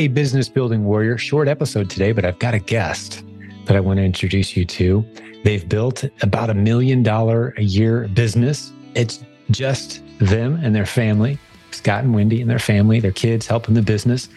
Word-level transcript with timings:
Hey, 0.00 0.08
business 0.08 0.48
building 0.48 0.84
warrior, 0.86 1.18
short 1.18 1.46
episode 1.46 1.90
today, 1.90 2.12
but 2.12 2.24
I've 2.24 2.38
got 2.38 2.54
a 2.54 2.58
guest 2.58 3.22
that 3.66 3.76
I 3.76 3.80
want 3.80 3.98
to 3.98 4.02
introduce 4.02 4.56
you 4.56 4.64
to. 4.64 5.04
They've 5.44 5.68
built 5.68 6.04
about 6.22 6.48
a 6.48 6.54
million 6.54 7.02
dollar 7.02 7.52
a 7.58 7.62
year 7.62 8.08
business. 8.08 8.72
It's 8.94 9.22
just 9.50 10.00
them 10.18 10.58
and 10.62 10.74
their 10.74 10.86
family, 10.86 11.38
Scott 11.70 12.04
and 12.04 12.14
Wendy 12.14 12.40
and 12.40 12.48
their 12.48 12.58
family, 12.58 12.98
their 12.98 13.12
kids 13.12 13.46
helping 13.46 13.74
the 13.74 13.82
business. 13.82 14.30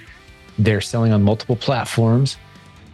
They're 0.60 0.82
selling 0.82 1.14
on 1.14 1.24
multiple 1.24 1.56
platforms. 1.56 2.36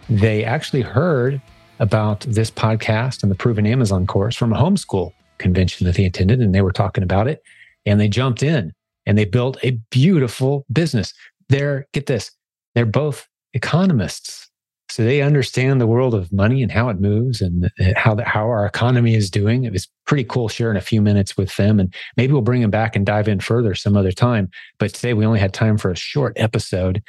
They 0.08 0.44
actually 0.44 0.84
heard 0.84 1.42
about 1.80 2.20
this 2.20 2.52
podcast 2.52 3.24
and 3.24 3.32
the 3.32 3.36
Proven 3.36 3.66
Amazon 3.66 4.06
course 4.06 4.36
from 4.36 4.54
a 4.54 4.58
homeschool 4.58 5.12
convention 5.40 5.88
that 5.88 5.96
they 5.96 6.06
attended, 6.06 6.40
and 6.40 6.54
they 6.54 6.62
were 6.62 6.72
talking 6.72 7.04
about 7.04 7.28
it. 7.28 7.42
And 7.88 8.00
they 8.00 8.10
jumped 8.10 8.44
in 8.44 8.74
and 9.08 9.18
they 9.18 9.26
built 9.26 9.58
a 9.64 9.72
beautiful 9.90 10.68
business. 10.72 11.16
They're, 11.48 11.88
get 11.94 12.06
this, 12.06 12.30
they're 12.76 12.86
both 12.86 13.28
economists. 13.54 14.48
So 14.90 15.04
they 15.04 15.22
understand 15.22 15.80
the 15.80 15.86
world 15.88 16.16
of 16.16 16.32
money 16.34 16.64
and 16.64 16.72
how 16.72 16.90
it 16.90 17.00
moves 17.00 17.42
and 17.42 17.66
uh, 17.66 17.94
how 17.96 18.16
the, 18.16 18.26
how 18.26 18.48
our 18.48 18.66
economy 18.66 19.14
is 19.14 19.30
doing. 19.30 19.64
It 19.64 19.72
was 19.72 19.88
pretty 20.08 20.24
cool 20.24 20.50
sharing 20.50 20.78
a 20.78 20.82
few 20.82 21.00
minutes 21.00 21.38
with 21.38 21.56
them, 21.58 21.80
and 21.80 21.94
maybe 22.18 22.34
we'll 22.34 22.42
bring 22.42 22.62
them 22.62 22.72
back 22.72 22.96
and 22.96 23.06
dive 23.06 23.28
in 23.28 23.40
further 23.40 23.76
some 23.76 23.96
other 23.96 24.12
time. 24.12 24.50
But 24.80 24.94
today 24.96 25.14
we 25.14 25.28
only 25.28 25.40
had 25.40 25.54
time 25.54 25.78
for 25.78 25.92
a 25.92 25.96
short 25.96 26.34
episode, 26.38 27.04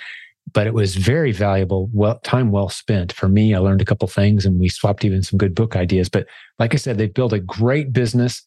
but 0.53 0.67
it 0.67 0.75
was 0.75 0.95
very 0.95 1.33
valuable, 1.33 1.89
well 1.95 2.19
time 2.19 2.51
well 2.51 2.69
spent 2.69 3.13
for 3.15 3.31
me. 3.31 3.55
I 3.55 3.59
learned 3.59 3.81
a 3.81 3.87
couple 3.87 4.09
things, 4.09 4.45
and 4.45 4.61
we 4.61 4.69
swapped 4.69 5.05
even 5.07 5.23
some 5.23 5.39
good 5.39 5.55
book 5.55 5.75
ideas. 5.75 6.11
But 6.11 6.27
like 6.59 6.75
I 6.75 6.77
said, 6.77 6.99
they've 6.99 7.15
built 7.15 7.33
a 7.33 7.41
great 7.41 7.95
business 7.95 8.47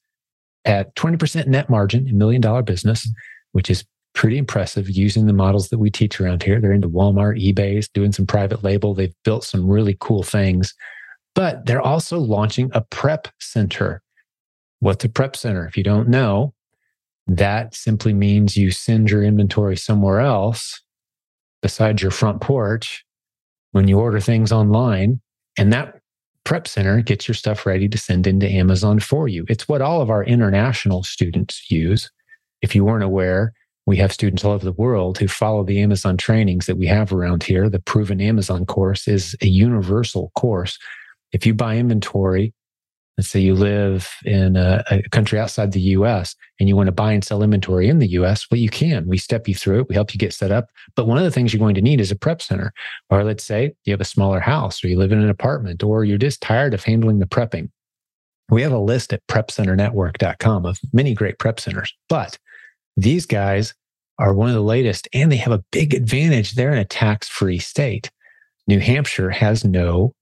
at 0.66 0.96
twenty 0.96 1.18
percent 1.18 1.48
net 1.48 1.72
margin, 1.72 2.08
a 2.08 2.14
million 2.14 2.42
dollar 2.42 2.62
business, 2.62 3.10
which 3.54 3.72
is 3.72 3.84
pretty 4.14 4.38
impressive 4.38 4.90
using 4.90 5.26
the 5.26 5.34
models 5.34 5.70
that 5.70 5.80
we 5.80 5.90
teach 5.90 6.22
around 6.22 6.44
here. 6.44 6.62
They're 6.62 6.72
into 6.72 6.90
Walmart, 6.90 7.42
eBay's, 7.42 7.90
doing 7.90 8.12
some 8.12 8.28
private 8.28 8.64
label. 8.64 8.94
They've 8.94 9.16
built 9.24 9.44
some 9.44 9.68
really 9.68 9.98
cool 10.00 10.24
things, 10.24 10.74
but 11.36 11.66
they're 11.66 11.82
also 11.82 12.20
launching 12.20 12.70
a 12.74 12.82
prep 12.82 13.28
center. 13.40 14.02
What's 14.80 15.04
a 15.04 15.10
prep 15.10 15.36
center? 15.36 15.66
If 15.66 15.78
you 15.78 15.84
don't 15.84 16.10
know, 16.10 16.54
that 17.28 17.74
simply 17.74 18.14
means 18.14 18.58
you 18.58 18.72
send 18.72 19.10
your 19.10 19.24
inventory 19.24 19.78
somewhere 19.78 20.20
else 20.20 20.82
besides 21.62 22.02
your 22.02 22.12
front 22.12 22.42
porch 22.42 23.06
when 23.72 23.88
you 23.88 24.00
order 24.00 24.20
things 24.20 24.52
online. 24.52 25.22
And 25.58 25.72
that 25.72 25.96
prep 26.44 26.68
center 26.68 27.02
gets 27.02 27.28
your 27.28 27.36
stuff 27.36 27.66
ready 27.66 27.88
to 27.88 27.98
send 27.98 28.28
into 28.28 28.48
Amazon 28.48 29.00
for 29.00 29.28
you. 29.28 29.46
It's 29.48 29.68
what 29.68 29.82
all 29.82 30.02
of 30.02 30.10
our 30.10 30.24
international 30.24 31.04
students 31.04 31.72
use. 31.72 32.12
If 32.62 32.76
you 32.76 32.84
weren't 32.84 33.04
aware, 33.04 33.54
we 33.86 33.98
have 33.98 34.14
students 34.14 34.46
all 34.46 34.54
over 34.54 34.64
the 34.64 34.72
world 34.72 35.18
who 35.18 35.28
follow 35.28 35.64
the 35.64 35.82
Amazon 35.82 36.18
trainings 36.18 36.66
that 36.68 36.78
we 36.78 36.88
have 36.88 37.12
around 37.12 37.44
here. 37.44 37.70
The 37.70 37.80
Proven 37.80 38.22
Amazon 38.22 38.66
course 38.66 39.08
is 39.08 39.36
a 39.42 39.48
universal 39.48 40.32
course. 40.36 40.78
If 41.34 41.46
you 41.46 41.54
buy 41.54 41.78
inventory, 41.78 42.54
let's 43.18 43.30
say 43.30 43.42
you 43.42 43.56
live 43.56 44.10
in 44.24 44.56
a, 44.56 44.84
a, 44.90 45.02
country 45.10 45.38
outside 45.38 45.72
the 45.72 45.82
US 45.82 46.36
and 46.60 46.70
you 46.70 46.76
want 46.76 46.88
to 46.88 46.94
buy 46.94 47.12
and 47.12 47.24
sell 47.24 47.44
inventory 47.44 47.90
in 47.90 48.00
the 48.00 48.08
US, 48.10 48.48
well, 48.50 48.60
you 48.60 48.70
can. 48.70 49.08
We 49.08 49.18
step 49.18 49.48
you 49.48 49.56
through 49.56 49.82
it, 49.82 49.90
we 49.90 49.96
help 49.96 50.14
you 50.14 50.18
get 50.18 50.34
set 50.34 50.52
up. 50.52 50.68
But 50.96 51.08
one 51.08 51.18
of 51.18 51.24
the 51.26 51.32
things 51.32 51.54
you're 51.54 51.60
going 51.60 51.76
to 51.76 51.82
need 51.82 52.00
is 52.00 52.12
a 52.12 52.16
prep 52.16 52.42
center. 52.42 52.72
Or 53.10 53.24
let's 53.24 53.44
say 53.44 53.74
you 53.84 53.92
have 53.92 54.02
a 54.02 54.06
smaller 54.06 54.40
house 54.40 54.84
or 54.84 54.88
you 54.88 54.98
live 54.98 55.12
in 55.12 55.22
an 55.22 55.30
apartment 55.30 55.84
or 55.84 56.06
you're 56.06 56.18
just 56.18 56.42
tired 56.42 56.74
of 56.74 56.84
handling 56.84 57.20
the 57.20 57.26
prepping. 57.26 57.70
We 58.50 58.62
have 58.62 58.72
a 58.72 58.80
list 58.80 59.14
at 59.14 59.26
prepcenternetwork.com 59.28 60.66
of 60.66 60.80
many 60.94 61.14
great 61.14 61.40
prep 61.40 61.60
centers. 61.60 61.94
But 62.08 62.38
these 62.98 63.26
guys 63.26 63.74
are 64.20 64.34
one 64.34 64.50
of 64.50 64.56
the 64.56 64.62
latest, 64.62 65.08
and 65.14 65.32
they 65.32 65.38
have 65.38 65.54
a 65.54 65.64
big 65.72 65.94
advantage. 65.94 66.54
They're 66.54 66.72
in 66.72 66.78
a 66.78 66.86
tax 66.86 67.28
free 67.28 67.60
state. 67.60 68.12
New 68.68 68.80
Hampshire 68.80 69.32
has 69.32 69.66
no 69.66 70.14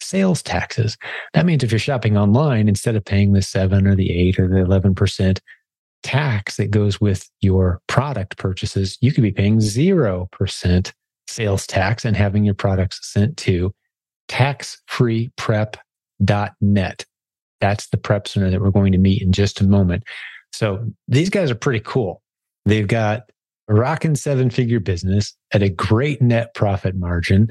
sales 0.00 0.42
taxes. 0.42 0.96
That 1.34 1.46
means 1.46 1.62
if 1.62 1.72
you're 1.72 1.78
shopping 1.78 2.16
online, 2.16 2.68
instead 2.68 2.96
of 2.96 3.04
paying 3.04 3.32
the 3.32 3.42
seven 3.42 3.86
or 3.86 3.94
the 3.94 4.10
eight 4.10 4.38
or 4.38 4.48
the 4.48 4.56
11% 4.56 5.38
tax 6.02 6.56
that 6.56 6.70
goes 6.70 6.98
with 7.00 7.28
your 7.40 7.80
product 7.86 8.38
purchases, 8.38 8.96
you 9.00 9.12
could 9.12 9.22
be 9.22 9.32
paying 9.32 9.58
0% 9.58 10.92
sales 11.28 11.66
tax 11.66 12.04
and 12.04 12.16
having 12.16 12.44
your 12.44 12.54
products 12.54 13.12
sent 13.12 13.36
to 13.36 13.72
taxfreeprep.net. 14.28 17.04
That's 17.60 17.88
the 17.88 17.98
prep 17.98 18.26
center 18.26 18.50
that 18.50 18.60
we're 18.60 18.70
going 18.70 18.92
to 18.92 18.98
meet 18.98 19.22
in 19.22 19.32
just 19.32 19.60
a 19.60 19.64
moment. 19.64 20.04
So 20.52 20.86
these 21.08 21.30
guys 21.30 21.50
are 21.50 21.56
pretty 21.56 21.80
cool. 21.80 22.22
They've 22.64 22.86
got 22.86 23.22
a 23.68 23.74
rocking 23.74 24.14
seven 24.16 24.50
figure 24.50 24.80
business 24.80 25.34
at 25.52 25.62
a 25.62 25.68
great 25.68 26.20
net 26.20 26.54
profit 26.54 26.96
margin. 26.96 27.50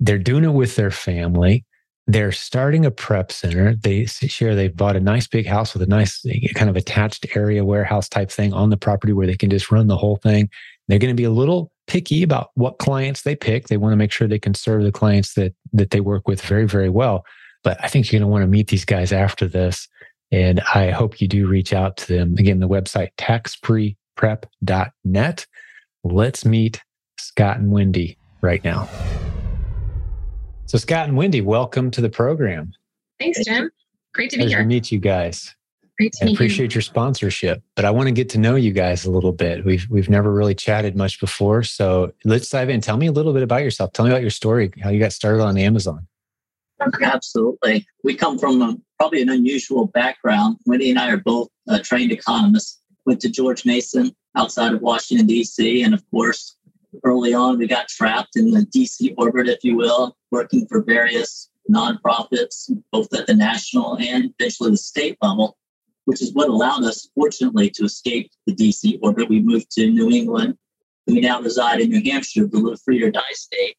They're 0.00 0.18
doing 0.18 0.44
it 0.44 0.52
with 0.52 0.76
their 0.76 0.90
family. 0.90 1.64
They're 2.06 2.32
starting 2.32 2.84
a 2.84 2.90
prep 2.90 3.32
center. 3.32 3.74
They 3.74 4.04
share 4.04 4.54
they've 4.54 4.76
bought 4.76 4.96
a 4.96 5.00
nice 5.00 5.26
big 5.26 5.46
house 5.46 5.72
with 5.72 5.82
a 5.82 5.86
nice 5.86 6.24
eh, 6.26 6.52
kind 6.54 6.68
of 6.68 6.76
attached 6.76 7.26
area 7.34 7.64
warehouse 7.64 8.08
type 8.08 8.30
thing 8.30 8.52
on 8.52 8.68
the 8.68 8.76
property 8.76 9.14
where 9.14 9.26
they 9.26 9.36
can 9.36 9.48
just 9.48 9.70
run 9.70 9.86
the 9.86 9.96
whole 9.96 10.16
thing. 10.16 10.50
They're 10.86 10.98
going 10.98 11.14
to 11.14 11.20
be 11.20 11.24
a 11.24 11.30
little 11.30 11.72
picky 11.86 12.22
about 12.22 12.50
what 12.54 12.78
clients 12.78 13.22
they 13.22 13.34
pick. 13.34 13.68
They 13.68 13.78
want 13.78 13.92
to 13.92 13.96
make 13.96 14.12
sure 14.12 14.28
they 14.28 14.38
can 14.38 14.54
serve 14.54 14.82
the 14.82 14.92
clients 14.92 15.32
that 15.34 15.54
that 15.72 15.90
they 15.90 16.00
work 16.00 16.28
with 16.28 16.42
very 16.42 16.66
very 16.66 16.90
well. 16.90 17.24
But 17.62 17.82
I 17.82 17.88
think 17.88 18.04
you're 18.04 18.20
going 18.20 18.28
to 18.28 18.32
want 18.32 18.42
to 18.42 18.48
meet 18.48 18.68
these 18.68 18.84
guys 18.84 19.10
after 19.10 19.48
this 19.48 19.88
and 20.34 20.60
I 20.74 20.90
hope 20.90 21.20
you 21.20 21.28
do 21.28 21.46
reach 21.46 21.72
out 21.72 21.96
to 21.98 22.12
them. 22.12 22.34
Again, 22.36 22.58
the 22.58 22.68
website 22.68 23.10
taxfreeprep.net. 23.18 25.46
Let's 26.02 26.44
meet 26.44 26.82
Scott 27.18 27.58
and 27.58 27.70
Wendy 27.70 28.18
right 28.40 28.64
now. 28.64 28.88
So, 30.66 30.76
Scott 30.76 31.06
and 31.06 31.16
Wendy, 31.16 31.40
welcome 31.40 31.88
to 31.92 32.00
the 32.00 32.08
program. 32.08 32.72
Thanks, 33.20 33.44
Jim. 33.44 33.70
Great 34.12 34.30
to 34.30 34.38
be 34.38 34.42
Pleasure 34.42 34.56
here. 34.56 34.64
To 34.64 34.68
meet 34.68 34.90
you 34.90 34.98
guys. 34.98 35.54
Great 35.98 36.14
to 36.14 36.24
I 36.24 36.26
meet 36.26 36.34
appreciate 36.34 36.72
you. 36.72 36.78
your 36.78 36.82
sponsorship, 36.82 37.62
but 37.76 37.84
I 37.84 37.92
want 37.92 38.08
to 38.08 38.12
get 38.12 38.28
to 38.30 38.38
know 38.38 38.56
you 38.56 38.72
guys 38.72 39.04
a 39.04 39.12
little 39.12 39.30
bit. 39.30 39.64
We've 39.64 39.86
we've 39.88 40.10
never 40.10 40.32
really 40.32 40.56
chatted 40.56 40.96
much 40.96 41.20
before, 41.20 41.62
so 41.62 42.12
let's 42.24 42.48
dive 42.48 42.70
in. 42.70 42.80
Tell 42.80 42.96
me 42.96 43.06
a 43.06 43.12
little 43.12 43.32
bit 43.32 43.44
about 43.44 43.62
yourself. 43.62 43.92
Tell 43.92 44.04
me 44.04 44.10
about 44.10 44.22
your 44.22 44.30
story, 44.30 44.72
how 44.82 44.90
you 44.90 44.98
got 44.98 45.12
started 45.12 45.44
on 45.44 45.56
Amazon. 45.56 46.08
Absolutely. 46.80 47.86
We 48.02 48.14
come 48.14 48.38
from 48.38 48.60
a, 48.62 48.76
probably 48.98 49.22
an 49.22 49.28
unusual 49.28 49.86
background. 49.86 50.56
Wendy 50.66 50.90
and 50.90 50.98
I 50.98 51.10
are 51.10 51.18
both 51.18 51.48
uh, 51.68 51.78
trained 51.82 52.12
economists. 52.12 52.80
Went 53.06 53.20
to 53.20 53.30
George 53.30 53.66
Mason 53.66 54.14
outside 54.36 54.72
of 54.72 54.80
Washington, 54.80 55.26
D.C. 55.26 55.82
And 55.82 55.94
of 55.94 56.02
course, 56.10 56.56
early 57.04 57.34
on, 57.34 57.58
we 57.58 57.66
got 57.66 57.88
trapped 57.88 58.36
in 58.36 58.50
the 58.50 58.64
D.C. 58.64 59.14
orbit, 59.18 59.48
if 59.48 59.62
you 59.62 59.76
will, 59.76 60.16
working 60.30 60.66
for 60.66 60.82
various 60.82 61.50
nonprofits, 61.70 62.70
both 62.92 63.12
at 63.14 63.26
the 63.26 63.34
national 63.34 63.98
and 63.98 64.32
eventually 64.38 64.70
the 64.70 64.76
state 64.76 65.16
level, 65.22 65.56
which 66.04 66.22
is 66.22 66.32
what 66.34 66.48
allowed 66.48 66.84
us, 66.84 67.08
fortunately, 67.14 67.70
to 67.70 67.84
escape 67.84 68.30
the 68.46 68.54
D.C. 68.54 68.98
orbit. 69.02 69.28
We 69.28 69.40
moved 69.40 69.70
to 69.72 69.90
New 69.90 70.10
England. 70.10 70.56
We 71.06 71.20
now 71.20 71.40
reside 71.40 71.80
in 71.80 71.90
New 71.90 72.02
Hampshire, 72.10 72.46
the 72.46 72.58
live 72.58 72.80
free 72.80 73.02
or 73.02 73.10
die 73.10 73.22
state. 73.32 73.76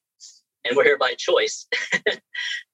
And 0.64 0.76
we're 0.76 0.84
here 0.84 0.98
by 0.98 1.14
choice. 1.18 1.68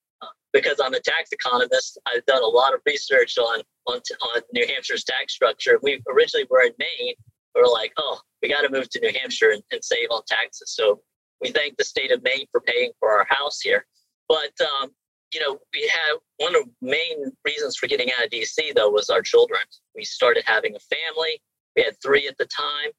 because 0.53 0.79
I'm 0.83 0.93
a 0.93 0.99
tax 0.99 1.31
economist, 1.31 1.99
I've 2.05 2.25
done 2.25 2.43
a 2.43 2.47
lot 2.47 2.73
of 2.73 2.81
research 2.85 3.37
on 3.37 3.61
on, 3.87 3.99
on 4.35 4.41
New 4.53 4.65
Hampshire's 4.67 5.03
tax 5.03 5.33
structure. 5.33 5.79
We 5.81 6.01
originally 6.09 6.47
were 6.49 6.61
in 6.61 6.73
Maine. 6.77 7.15
We 7.55 7.61
were 7.61 7.67
like, 7.67 7.93
oh, 7.97 8.19
we 8.41 8.49
got 8.49 8.61
to 8.61 8.69
move 8.69 8.89
to 8.89 8.99
New 8.99 9.11
Hampshire 9.19 9.51
and, 9.51 9.63
and, 9.71 9.83
save 9.83 10.07
on 10.11 10.21
taxes. 10.27 10.73
So 10.75 11.01
we 11.41 11.51
thank 11.51 11.77
the 11.77 11.83
state 11.83 12.11
of 12.11 12.23
Maine 12.23 12.45
for 12.51 12.61
paying 12.61 12.91
for 12.99 13.11
our 13.11 13.25
house 13.29 13.59
here. 13.59 13.85
But 14.29 14.53
um, 14.61 14.91
you 15.33 15.39
know, 15.39 15.57
we 15.73 15.89
have 15.89 16.17
one 16.37 16.55
of 16.55 16.63
the 16.65 16.71
main 16.81 17.31
reasons 17.45 17.77
for 17.77 17.87
getting 17.87 18.09
out 18.17 18.25
of 18.25 18.31
DC 18.31 18.73
though 18.75 18.89
was 18.89 19.09
our 19.09 19.21
children. 19.21 19.61
We 19.95 20.03
started 20.03 20.43
having 20.45 20.75
a 20.75 20.79
family. 20.79 21.41
We 21.75 21.83
had 21.83 21.95
three 22.03 22.27
at 22.27 22.37
the 22.37 22.45
time. 22.45 22.91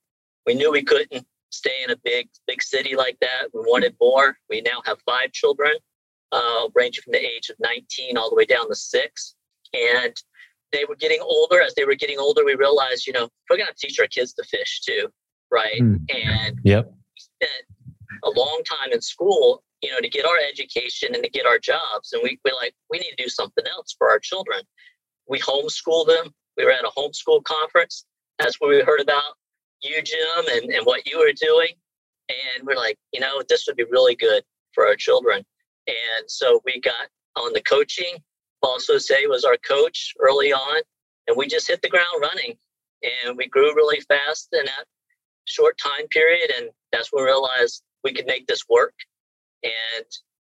We 0.47 0.55
knew 0.55 0.73
we 0.73 0.83
couldn't 0.83 1.27
stay 1.51 1.83
in 1.85 1.91
a 1.91 1.97
big 2.03 2.29
big 2.47 2.63
city 2.63 2.97
like 2.97 3.19
that. 3.21 3.49
We 3.55 3.61
wanted 3.61 3.95
more. 4.01 4.37
We 4.49 4.63
now 4.63 4.83
have 4.85 4.99
five 5.07 5.33
children 5.33 5.73
uh, 6.33 6.69
ranging 6.75 7.03
from 7.03 7.13
the 7.13 7.25
age 7.25 7.51
of 7.51 7.57
19 7.61 8.17
all 8.17 8.31
the 8.31 8.37
way 8.37 8.45
down 8.45 8.69
to 8.69 8.75
six. 8.75 9.35
And 9.75 10.15
they 10.73 10.85
were 10.89 10.97
getting 10.97 11.21
older. 11.21 11.61
As 11.61 11.75
they 11.75 11.85
were 11.85 11.95
getting 11.95 12.19
older, 12.19 12.45
we 12.45 12.55
realized, 12.55 13.07
you 13.07 13.13
know, 13.13 13.29
we're 13.49 13.59
going 13.59 13.69
to 13.69 13.87
teach 13.87 13.99
our 14.01 14.07
kids 14.07 14.33
to 14.35 14.45
fish 14.45 14.81
too, 14.81 15.09
right? 15.51 15.81
Mm. 15.81 16.01
And 16.11 16.59
yep. 16.65 16.87
we 16.87 17.21
spent 17.47 17.67
a 18.25 18.31
long 18.31 18.63
time 18.69 18.93
in 18.93 19.01
school, 19.01 19.63
you 19.83 19.91
know, 19.91 20.01
to 20.01 20.09
get 20.09 20.25
our 20.25 20.39
education 20.51 21.15
and 21.15 21.23
to 21.23 21.31
get 21.31 21.47
our 21.47 21.59
jobs. 21.59 22.13
And 22.13 22.23
we, 22.23 22.39
we 22.45 22.53
like, 22.53 22.75
we 22.91 22.99
need 22.99 23.15
to 23.17 23.23
do 23.25 23.29
something 23.29 23.65
else 23.67 23.95
for 23.97 24.11
our 24.11 24.19
children. 24.19 24.63
We 25.29 25.39
homeschooled 25.41 26.07
them. 26.07 26.33
We 26.57 26.65
were 26.65 26.73
at 26.73 26.85
a 26.85 26.91
homeschool 26.97 27.45
conference. 27.45 28.05
That's 28.39 28.61
where 28.61 28.71
we 28.71 28.83
heard 28.83 29.01
about 29.01 29.23
you, 29.83 30.03
Jim, 30.03 30.45
and, 30.53 30.71
and 30.71 30.87
what 30.87 31.07
you 31.07 31.19
were 31.19 31.33
doing. 31.33 31.71
And 32.29 32.67
we're 32.67 32.77
like, 32.77 32.99
you 33.13 33.21
know, 33.21 33.43
this 33.49 33.67
would 33.67 33.77
be 33.77 33.85
really 33.85 34.15
good 34.15 34.43
for 34.73 34.87
our 34.87 34.97
children. 34.97 35.45
And 35.87 36.29
so 36.29 36.61
we 36.65 36.81
got 36.81 37.09
on 37.37 37.53
the 37.53 37.63
coaching. 37.63 38.23
Paul 38.63 38.79
Sose 38.79 39.11
was 39.29 39.45
our 39.45 39.57
coach 39.57 40.13
early 40.21 40.53
on, 40.53 40.83
and 41.27 41.37
we 41.37 41.47
just 41.49 41.69
hit 41.69 41.83
the 41.83 41.89
ground 41.89 42.21
running. 42.21 42.57
And 43.03 43.37
we 43.37 43.49
grew 43.49 43.75
really 43.75 44.01
fast 44.01 44.49
in 44.53 44.65
that 44.65 44.85
short 45.45 45.77
time 45.79 46.07
period. 46.09 46.53
And 46.57 46.71
that's 46.93 47.13
when 47.13 47.25
we 47.25 47.31
realized 47.31 47.83
we 48.05 48.13
could 48.13 48.27
make 48.27 48.47
this 48.47 48.63
work. 48.69 48.95
And 49.65 50.07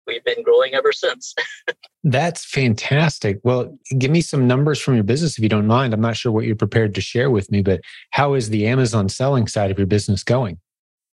we've 0.07 0.23
been 0.23 0.43
growing 0.43 0.73
ever 0.73 0.91
since. 0.91 1.33
That's 2.03 2.43
fantastic. 2.45 3.39
Well, 3.43 3.77
give 3.97 4.11
me 4.11 4.21
some 4.21 4.47
numbers 4.47 4.79
from 4.79 4.95
your 4.95 5.03
business 5.03 5.37
if 5.37 5.43
you 5.43 5.49
don't 5.49 5.67
mind. 5.67 5.93
I'm 5.93 6.01
not 6.01 6.17
sure 6.17 6.31
what 6.31 6.45
you're 6.45 6.55
prepared 6.55 6.95
to 6.95 7.01
share 7.01 7.29
with 7.29 7.51
me, 7.51 7.61
but 7.61 7.81
how 8.11 8.33
is 8.33 8.49
the 8.49 8.67
Amazon 8.67 9.09
selling 9.09 9.47
side 9.47 9.71
of 9.71 9.77
your 9.77 9.87
business 9.87 10.23
going? 10.23 10.59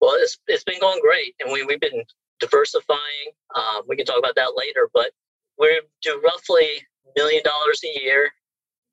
Well, 0.00 0.14
it's, 0.17 0.37
it's 0.49 0.64
been 0.64 0.81
going 0.81 1.00
great. 1.00 1.35
And 1.41 1.53
we, 1.53 1.64
we've 1.64 1.81
been 1.81 2.03
diversifying. 2.43 3.31
Um, 3.55 3.83
we 3.89 3.97
can 3.97 4.05
talk 4.05 4.19
about 4.19 4.35
that 4.35 4.53
later, 4.56 4.91
but 4.93 5.11
we 5.59 5.81
do 6.03 6.21
roughly 6.23 6.69
million 7.17 7.43
dollars 7.44 7.81
a 7.85 8.00
year, 8.00 8.31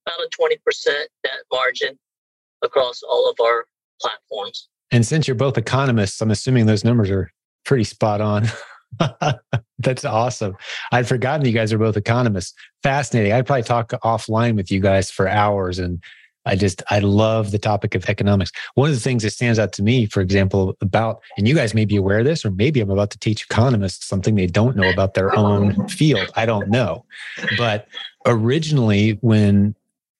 about 0.06 0.20
a 0.20 0.30
20% 0.40 0.58
net 1.24 1.34
margin 1.52 1.98
across 2.64 3.02
all 3.04 3.30
of 3.30 3.36
our 3.44 3.66
platforms. 4.02 4.70
And 4.92 5.06
since 5.06 5.28
you're 5.28 5.36
both 5.36 5.58
economists, 5.58 6.22
I'm 6.22 6.32
assuming 6.32 6.66
those 6.66 6.84
numbers 6.84 7.10
are 7.10 7.32
pretty 7.66 7.84
spot 7.84 8.22
on. 8.22 8.48
That's 9.80 10.04
awesome. 10.04 10.56
I'd 10.92 11.08
forgotten 11.08 11.46
you 11.46 11.52
guys 11.54 11.72
are 11.72 11.78
both 11.78 11.96
economists. 11.96 12.54
Fascinating. 12.84 13.34
I'd 13.34 13.46
probably 13.46 13.64
talk 13.64 13.92
offline 14.04 14.56
with 14.56 14.72
you 14.72 14.80
guys 14.80 15.12
for 15.12 15.28
hours. 15.28 15.80
And 15.80 16.04
I 16.50 16.56
just, 16.56 16.84
I 16.90 17.00
love 17.00 17.52
the 17.52 17.60
topic 17.60 17.96
of 17.96 18.10
economics. 18.10 18.52
One 18.76 18.90
of 18.90 18.96
the 18.96 19.02
things 19.02 19.24
that 19.24 19.32
stands 19.32 19.60
out 19.60 19.74
to 19.74 19.84
me, 19.84 20.06
for 20.06 20.22
example, 20.22 20.76
about, 20.82 21.22
and 21.38 21.48
you 21.48 21.56
guys 21.56 21.74
may 21.74 21.86
be 21.86 21.96
aware 21.96 22.20
of 22.20 22.26
this, 22.26 22.44
or 22.44 22.52
maybe 22.52 22.82
I'm 22.82 22.90
about 22.90 23.12
to 23.12 23.20
teach 23.20 23.44
economists 23.44 24.06
something 24.06 24.36
they 24.36 24.48
don't 24.48 24.76
know 24.76 24.90
about 24.90 25.14
their 25.14 25.36
own 25.38 25.88
field. 25.88 26.30
I 26.36 26.46
don't 26.46 26.70
know. 26.70 27.06
But 27.58 27.88
originally, 28.26 29.18
when 29.22 29.76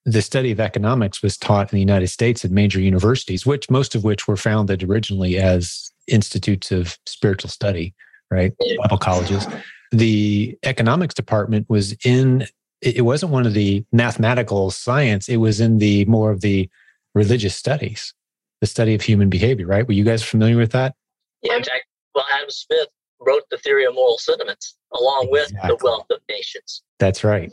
the 0.06 0.22
study 0.22 0.52
of 0.52 0.60
economics 0.60 1.22
was 1.22 1.38
taught 1.38 1.72
in 1.72 1.76
the 1.76 1.82
United 1.82 2.08
States 2.08 2.46
at 2.46 2.52
major 2.52 2.80
universities, 2.80 3.46
which 3.46 3.70
most 3.70 3.96
of 3.96 4.04
which 4.04 4.28
were 4.28 4.38
founded 4.38 4.84
originally 4.84 5.38
as 5.38 5.92
institutes 6.08 6.72
of 6.72 6.98
spiritual 7.06 7.50
study 7.50 7.94
right? 8.32 8.54
Bible 8.80 8.98
colleges. 8.98 9.48
The 9.92 10.58
economics 10.64 11.14
department 11.14 11.70
was 11.70 11.94
in, 12.06 12.46
it 12.82 13.02
wasn't 13.04 13.32
one 13.32 13.46
of 13.46 13.54
the 13.54 13.84
mathematical 13.92 14.72
science, 14.72 15.28
it 15.28 15.38
was 15.38 15.60
in 15.60 15.80
the 15.80 16.06
more 16.06 16.32
of 16.32 16.42
the 16.42 16.70
religious 17.14 17.56
studies, 17.56 18.14
the 18.62 18.68
study 18.68 18.96
of 18.96 19.02
human 19.02 19.30
behavior, 19.30 19.68
right? 19.68 19.88
Were 19.88 19.94
you 19.94 20.04
guys 20.04 20.24
familiar 20.24 20.58
with 20.58 20.72
that? 20.72 20.96
Yeah, 21.42 21.60
Jack. 21.60 21.82
Well, 22.16 22.26
Adam 22.34 22.50
Smith 22.50 22.88
wrote 23.20 23.44
the 23.52 23.58
theory 23.58 23.86
of 23.86 23.94
moral 23.94 24.18
sentiments 24.18 24.78
along 24.94 25.28
with 25.30 25.50
the 25.50 25.78
wealth 25.82 26.08
of 26.10 26.20
nations. 26.30 26.84
That's 27.00 27.24
right. 27.24 27.52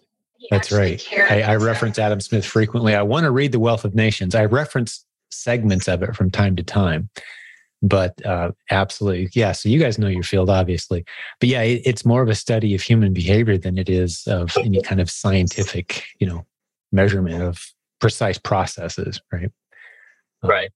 That's 0.50 0.70
right. 0.70 1.04
I, 1.12 1.42
I 1.42 1.56
reference 1.56 1.98
Adam 1.98 2.20
Smith 2.20 2.44
frequently. 2.44 2.94
I 2.94 3.02
want 3.02 3.24
to 3.24 3.30
read 3.30 3.52
The 3.52 3.58
Wealth 3.58 3.84
of 3.84 3.94
Nations. 3.94 4.34
I 4.34 4.44
reference 4.44 5.04
segments 5.30 5.88
of 5.88 6.02
it 6.02 6.14
from 6.14 6.30
time 6.30 6.56
to 6.56 6.62
time 6.62 7.08
but 7.82 8.24
uh, 8.24 8.50
absolutely 8.70 9.28
yeah 9.34 9.52
so 9.52 9.68
you 9.68 9.78
guys 9.78 9.98
know 9.98 10.08
your 10.08 10.22
field 10.22 10.48
obviously 10.48 11.04
but 11.40 11.48
yeah 11.48 11.62
it, 11.62 11.82
it's 11.84 12.04
more 12.04 12.22
of 12.22 12.28
a 12.28 12.34
study 12.34 12.74
of 12.74 12.80
human 12.80 13.12
behavior 13.12 13.58
than 13.58 13.78
it 13.78 13.88
is 13.88 14.26
of 14.26 14.56
any 14.58 14.80
kind 14.82 15.00
of 15.00 15.10
scientific 15.10 16.04
you 16.18 16.26
know 16.26 16.44
measurement 16.92 17.42
of 17.42 17.64
precise 18.00 18.38
processes 18.38 19.20
right? 19.32 19.50
Um, 20.42 20.50
right. 20.50 20.70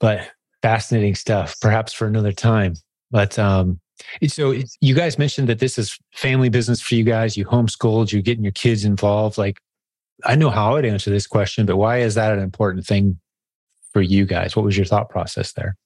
but 0.00 0.30
fascinating 0.62 1.14
stuff 1.14 1.56
perhaps 1.60 1.92
for 1.92 2.06
another 2.06 2.32
time 2.32 2.74
but 3.10 3.38
um 3.38 3.80
so 4.28 4.54
you 4.80 4.94
guys 4.94 5.18
mentioned 5.18 5.48
that 5.48 5.58
this 5.58 5.76
is 5.76 5.98
family 6.14 6.48
business 6.48 6.80
for 6.80 6.94
you 6.94 7.04
guys 7.04 7.36
you 7.36 7.44
homeschooled 7.44 8.12
you're 8.12 8.22
getting 8.22 8.44
your 8.44 8.52
kids 8.52 8.84
involved 8.84 9.38
like 9.38 9.58
i 10.24 10.36
know 10.36 10.50
how 10.50 10.70
i 10.70 10.72
would 10.74 10.84
answer 10.84 11.10
this 11.10 11.26
question 11.26 11.66
but 11.66 11.76
why 11.76 11.98
is 11.98 12.14
that 12.14 12.32
an 12.32 12.38
important 12.38 12.86
thing 12.86 13.18
for 13.92 14.02
you 14.02 14.26
guys? 14.26 14.54
What 14.54 14.64
was 14.64 14.76
your 14.76 14.86
thought 14.86 15.10
process 15.10 15.52
there 15.52 15.76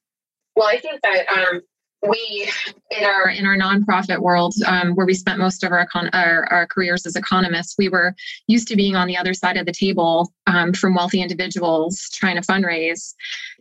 well, 0.62 0.70
I 0.70 0.78
think 0.78 1.00
that 1.02 1.28
um, 1.28 1.60
we 2.08 2.48
in 2.92 3.04
our 3.04 3.28
in 3.28 3.46
our 3.46 3.56
nonprofit 3.56 4.20
world, 4.20 4.54
um, 4.64 4.92
where 4.92 5.06
we 5.06 5.14
spent 5.14 5.40
most 5.40 5.64
of 5.64 5.72
our, 5.72 5.84
econ- 5.84 6.10
our, 6.12 6.44
our 6.52 6.68
careers 6.68 7.04
as 7.04 7.16
economists, 7.16 7.74
we 7.76 7.88
were 7.88 8.14
used 8.46 8.68
to 8.68 8.76
being 8.76 8.94
on 8.94 9.08
the 9.08 9.16
other 9.16 9.34
side 9.34 9.56
of 9.56 9.66
the 9.66 9.72
table 9.72 10.32
um, 10.46 10.72
from 10.72 10.94
wealthy 10.94 11.20
individuals 11.20 12.08
trying 12.14 12.36
to 12.36 12.42
fundraise. 12.42 13.12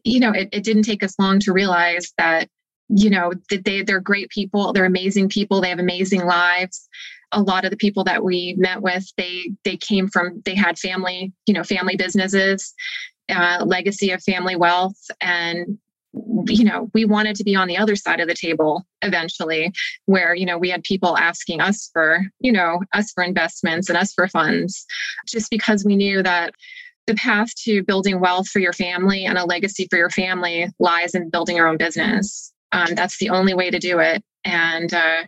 You 0.03 0.19
know, 0.19 0.31
it, 0.31 0.50
it 0.51 0.63
didn't 0.63 0.83
take 0.83 1.03
us 1.03 1.18
long 1.18 1.39
to 1.39 1.53
realize 1.53 2.13
that 2.19 2.50
you 2.89 3.09
know 3.09 3.33
that 3.50 3.65
they 3.65 3.81
they're 3.81 4.00
great 4.00 4.30
people, 4.30 4.74
they're 4.74 4.86
amazing 4.86 5.30
people, 5.30 5.59
they 5.59 5.69
have 5.69 5.80
amazing 5.80 6.24
lives 6.25 6.88
a 7.33 7.42
lot 7.42 7.63
of 7.63 7.71
the 7.71 7.77
people 7.77 8.04
that 8.04 8.25
we 8.25 8.56
met 8.57 8.81
with 8.81 9.09
they 9.15 9.54
they 9.63 9.77
came 9.77 10.09
from 10.09 10.42
they 10.44 10.54
had 10.54 10.77
family 10.77 11.31
you 11.45 11.54
know 11.54 11.63
family 11.63 11.95
businesses 11.95 12.74
uh, 13.30 13.63
legacy 13.65 14.12
of 14.12 14.21
family 14.21 14.57
wealth 14.57 15.00
and 15.21 15.80
you 16.13 16.63
know 16.63 16.89
we 16.93 17.05
wanted 17.05 17.35
to 17.35 17.43
be 17.43 17.55
on 17.55 17.67
the 17.67 17.77
other 17.77 17.95
side 17.95 18.19
of 18.19 18.27
the 18.27 18.33
table 18.33 18.85
eventually 19.01 19.71
where 20.05 20.35
you 20.35 20.45
know 20.45 20.57
we 20.57 20.69
had 20.69 20.83
people 20.83 21.17
asking 21.17 21.61
us 21.61 21.89
for 21.93 22.21
you 22.39 22.51
know 22.51 22.81
us 22.93 23.11
for 23.11 23.23
investments 23.23 23.87
and 23.87 23.97
us 23.97 24.13
for 24.13 24.27
funds 24.27 24.85
just 25.27 25.49
because 25.49 25.85
we 25.85 25.95
knew 25.95 26.21
that 26.21 26.53
the 27.07 27.15
path 27.15 27.53
to 27.55 27.83
building 27.83 28.19
wealth 28.19 28.47
for 28.47 28.59
your 28.59 28.73
family 28.73 29.25
and 29.25 29.37
a 29.37 29.45
legacy 29.45 29.87
for 29.89 29.97
your 29.97 30.09
family 30.09 30.67
lies 30.79 31.15
in 31.15 31.29
building 31.29 31.55
your 31.55 31.67
own 31.67 31.77
business 31.77 32.51
um, 32.73 32.93
that's 32.93 33.17
the 33.17 33.29
only 33.29 33.53
way 33.53 33.69
to 33.69 33.79
do 33.79 33.99
it 33.99 34.21
and 34.43 34.93
uh, 34.93 35.23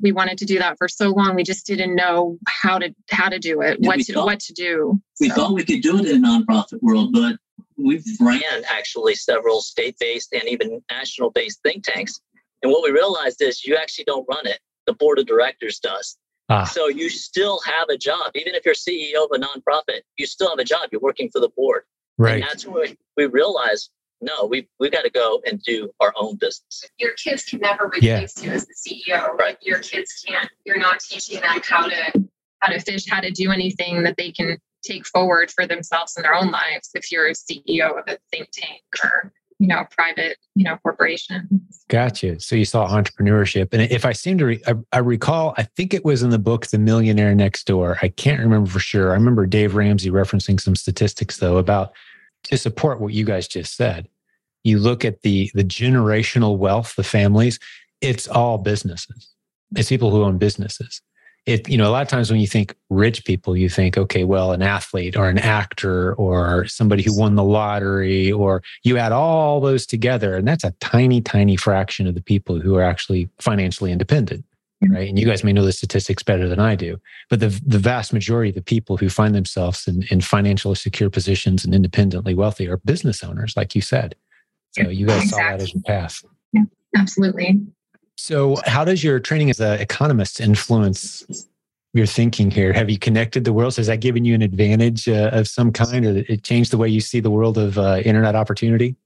we 0.00 0.12
wanted 0.12 0.38
to 0.38 0.46
do 0.46 0.58
that 0.58 0.78
for 0.78 0.88
so 0.88 1.10
long 1.10 1.34
we 1.34 1.42
just 1.42 1.66
didn't 1.66 1.94
know 1.94 2.38
how 2.48 2.78
to 2.78 2.94
how 3.10 3.28
to 3.28 3.38
do 3.38 3.60
it 3.60 3.78
yeah, 3.80 3.88
what 3.88 4.00
to 4.00 4.14
thought, 4.14 4.24
what 4.24 4.40
to 4.40 4.54
do 4.54 4.98
we 5.20 5.28
so. 5.28 5.34
thought 5.34 5.52
we 5.52 5.64
could 5.64 5.82
do 5.82 5.98
it 5.98 6.06
in 6.06 6.24
a 6.24 6.28
nonprofit 6.28 6.80
world 6.80 7.12
but 7.12 7.36
we've 7.82 8.04
ran 8.20 8.62
actually 8.68 9.14
several 9.14 9.60
state-based 9.60 10.32
and 10.32 10.44
even 10.44 10.82
national-based 10.90 11.60
think 11.62 11.84
tanks. 11.84 12.20
And 12.62 12.70
what 12.70 12.82
we 12.82 12.90
realized 12.90 13.42
is 13.42 13.64
you 13.64 13.76
actually 13.76 14.04
don't 14.04 14.26
run 14.28 14.46
it. 14.46 14.60
The 14.86 14.92
board 14.94 15.18
of 15.18 15.26
directors 15.26 15.78
does. 15.78 16.16
Ah. 16.48 16.64
So 16.64 16.88
you 16.88 17.08
still 17.08 17.60
have 17.64 17.88
a 17.88 17.96
job. 17.96 18.32
Even 18.34 18.54
if 18.54 18.64
you're 18.64 18.74
CEO 18.74 19.24
of 19.24 19.30
a 19.32 19.38
nonprofit, 19.38 20.00
you 20.16 20.26
still 20.26 20.50
have 20.50 20.58
a 20.58 20.64
job. 20.64 20.88
You're 20.92 21.00
working 21.00 21.30
for 21.30 21.40
the 21.40 21.48
board. 21.48 21.82
Right. 22.18 22.34
And 22.34 22.42
that's 22.42 22.66
where 22.66 22.88
we 23.16 23.26
realized, 23.26 23.90
no, 24.20 24.44
we 24.44 24.68
we 24.78 24.90
got 24.90 25.02
to 25.02 25.10
go 25.10 25.40
and 25.46 25.62
do 25.62 25.90
our 26.00 26.12
own 26.16 26.36
business. 26.36 26.84
Your 26.98 27.12
kids 27.12 27.44
can 27.44 27.60
never 27.60 27.86
replace 27.86 28.02
yeah. 28.42 28.44
you 28.44 28.50
as 28.50 28.66
the 28.66 28.74
CEO. 28.74 29.36
Right. 29.38 29.56
Your 29.62 29.78
kids 29.78 30.24
can't. 30.26 30.50
You're 30.64 30.78
not 30.78 31.00
teaching 31.00 31.40
them 31.40 31.60
how 31.64 31.88
to 31.88 32.28
how 32.60 32.72
to 32.72 32.80
fish, 32.80 33.08
how 33.08 33.20
to 33.20 33.30
do 33.30 33.50
anything 33.50 34.02
that 34.04 34.16
they 34.16 34.30
can 34.30 34.58
take 34.82 35.06
forward 35.06 35.50
for 35.50 35.66
themselves 35.66 36.14
in 36.16 36.22
their 36.22 36.34
own 36.34 36.50
lives 36.50 36.90
if 36.94 37.10
you're 37.10 37.28
a 37.28 37.32
CEO 37.32 37.98
of 37.98 38.04
a 38.08 38.18
think 38.30 38.48
tank 38.52 38.82
or 39.02 39.32
you 39.58 39.68
know 39.68 39.84
private 39.90 40.36
you 40.54 40.64
know 40.64 40.76
corporation. 40.82 41.48
Gotcha. 41.88 42.40
So 42.40 42.56
you 42.56 42.64
saw 42.64 42.88
entrepreneurship. 42.88 43.68
And 43.72 43.82
if 43.82 44.04
i 44.04 44.12
seem 44.12 44.38
to 44.38 44.46
re- 44.46 44.62
I, 44.66 44.74
I, 44.92 44.98
recall 44.98 45.54
i 45.56 45.62
think 45.62 45.94
it 45.94 46.04
was 46.04 46.22
in 46.22 46.30
the 46.30 46.38
book 46.38 46.66
the 46.66 46.78
millionaire 46.78 47.34
next 47.34 47.64
door. 47.66 47.98
I 48.02 48.08
can't 48.08 48.40
remember 48.40 48.70
for 48.70 48.80
sure. 48.80 49.10
I 49.10 49.14
remember 49.14 49.46
dave 49.46 49.74
ramsey 49.74 50.10
referencing 50.10 50.60
some 50.60 50.74
statistics 50.74 51.36
though 51.36 51.58
about 51.58 51.92
to 52.44 52.58
support 52.58 53.00
what 53.00 53.14
you 53.14 53.24
guys 53.24 53.46
just 53.46 53.76
said. 53.76 54.08
You 54.64 54.78
look 54.78 55.04
at 55.04 55.22
the 55.22 55.50
the 55.54 55.64
generational 55.64 56.58
wealth 56.58 56.96
the 56.96 57.04
families 57.04 57.58
it's 58.00 58.26
all 58.26 58.58
businesses. 58.58 59.30
It's 59.76 59.88
people 59.88 60.10
who 60.10 60.24
own 60.24 60.38
businesses 60.38 61.02
it 61.46 61.68
you 61.68 61.76
know 61.76 61.88
a 61.88 61.90
lot 61.90 62.02
of 62.02 62.08
times 62.08 62.30
when 62.30 62.40
you 62.40 62.46
think 62.46 62.74
rich 62.90 63.24
people 63.24 63.56
you 63.56 63.68
think 63.68 63.98
okay 63.98 64.24
well 64.24 64.52
an 64.52 64.62
athlete 64.62 65.16
or 65.16 65.28
an 65.28 65.38
actor 65.38 66.14
or 66.14 66.66
somebody 66.66 67.02
who 67.02 67.16
won 67.18 67.34
the 67.34 67.42
lottery 67.42 68.30
or 68.30 68.62
you 68.84 68.96
add 68.96 69.12
all 69.12 69.60
those 69.60 69.84
together 69.84 70.36
and 70.36 70.46
that's 70.46 70.64
a 70.64 70.72
tiny 70.80 71.20
tiny 71.20 71.56
fraction 71.56 72.06
of 72.06 72.14
the 72.14 72.22
people 72.22 72.60
who 72.60 72.76
are 72.76 72.82
actually 72.82 73.28
financially 73.40 73.90
independent 73.90 74.44
right? 74.88 75.08
And 75.08 75.18
you 75.18 75.26
guys 75.26 75.44
may 75.44 75.52
know 75.52 75.64
the 75.64 75.72
statistics 75.72 76.22
better 76.22 76.48
than 76.48 76.60
i 76.60 76.76
do 76.76 76.98
but 77.28 77.40
the 77.40 77.48
the 77.66 77.78
vast 77.78 78.12
majority 78.12 78.50
of 78.50 78.56
the 78.56 78.62
people 78.62 78.96
who 78.96 79.08
find 79.08 79.34
themselves 79.34 79.88
in, 79.88 80.04
in 80.10 80.20
financially 80.20 80.76
secure 80.76 81.10
positions 81.10 81.64
and 81.64 81.74
independently 81.74 82.34
wealthy 82.34 82.68
are 82.68 82.78
business 82.78 83.22
owners 83.24 83.56
like 83.56 83.74
you 83.74 83.80
said. 83.80 84.14
So 84.72 84.88
you 84.88 85.06
guys 85.06 85.24
exactly. 85.24 85.42
saw 85.42 85.50
that 85.50 85.62
as 85.62 85.74
your 85.74 85.82
path. 85.82 86.24
Yeah 86.52 86.62
absolutely 86.96 87.60
so, 88.16 88.56
how 88.66 88.84
does 88.84 89.02
your 89.02 89.20
training 89.20 89.50
as 89.50 89.60
an 89.60 89.80
economist 89.80 90.40
influence 90.40 91.46
your 91.94 92.06
thinking 92.06 92.50
here? 92.50 92.72
Have 92.72 92.90
you 92.90 92.98
connected 92.98 93.44
the 93.44 93.52
worlds? 93.52 93.76
Has 93.76 93.86
that 93.86 94.00
given 94.00 94.24
you 94.24 94.34
an 94.34 94.42
advantage 94.42 95.08
uh, 95.08 95.30
of 95.32 95.48
some 95.48 95.72
kind, 95.72 96.04
or 96.04 96.18
it 96.28 96.42
changed 96.42 96.70
the 96.70 96.78
way 96.78 96.88
you 96.88 97.00
see 97.00 97.20
the 97.20 97.30
world 97.30 97.58
of 97.58 97.78
uh, 97.78 98.00
internet 98.04 98.34
opportunity, 98.34 98.96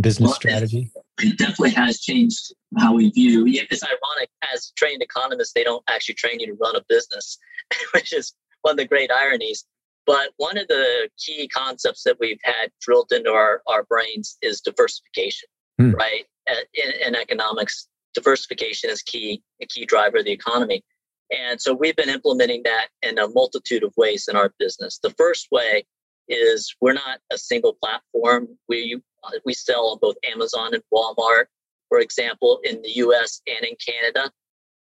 business 0.00 0.28
well, 0.28 0.34
strategy? 0.34 0.90
It 1.18 1.38
definitely 1.38 1.70
has 1.70 2.00
changed 2.00 2.54
how 2.78 2.94
we 2.94 3.10
view. 3.10 3.44
It's 3.46 3.82
ironic, 3.82 4.30
as 4.52 4.72
trained 4.76 5.02
economists, 5.02 5.52
they 5.52 5.64
don't 5.64 5.84
actually 5.88 6.14
train 6.14 6.40
you 6.40 6.46
to 6.46 6.54
run 6.54 6.76
a 6.76 6.82
business, 6.88 7.38
which 7.94 8.12
is 8.12 8.34
one 8.62 8.72
of 8.72 8.78
the 8.78 8.86
great 8.86 9.10
ironies. 9.10 9.64
But 10.06 10.30
one 10.38 10.56
of 10.56 10.66
the 10.68 11.08
key 11.18 11.46
concepts 11.48 12.02
that 12.04 12.18
we've 12.18 12.40
had 12.42 12.70
drilled 12.80 13.12
into 13.12 13.30
our, 13.30 13.62
our 13.66 13.84
brains 13.84 14.38
is 14.42 14.60
diversification, 14.60 15.48
hmm. 15.78 15.90
right? 15.92 16.24
In, 16.48 16.90
in 17.06 17.14
economics, 17.14 17.86
diversification 18.14 18.90
is 18.90 19.02
key, 19.02 19.42
a 19.62 19.66
key 19.66 19.84
driver 19.84 20.18
of 20.18 20.24
the 20.24 20.32
economy. 20.32 20.82
And 21.30 21.60
so 21.60 21.72
we've 21.72 21.96
been 21.96 22.08
implementing 22.08 22.62
that 22.64 22.88
in 23.02 23.18
a 23.18 23.28
multitude 23.28 23.84
of 23.84 23.92
ways 23.96 24.26
in 24.28 24.36
our 24.36 24.52
business. 24.58 24.98
The 25.02 25.10
first 25.10 25.48
way 25.52 25.84
is 26.28 26.74
we're 26.80 26.92
not 26.92 27.20
a 27.32 27.38
single 27.38 27.76
platform. 27.82 28.48
We 28.68 29.00
we 29.44 29.52
sell 29.52 29.88
on 29.88 29.98
both 30.00 30.16
Amazon 30.24 30.74
and 30.74 30.82
Walmart, 30.92 31.44
for 31.88 32.00
example, 32.00 32.60
in 32.64 32.80
the 32.82 32.90
US 32.96 33.42
and 33.46 33.64
in 33.64 33.76
Canada. 33.84 34.30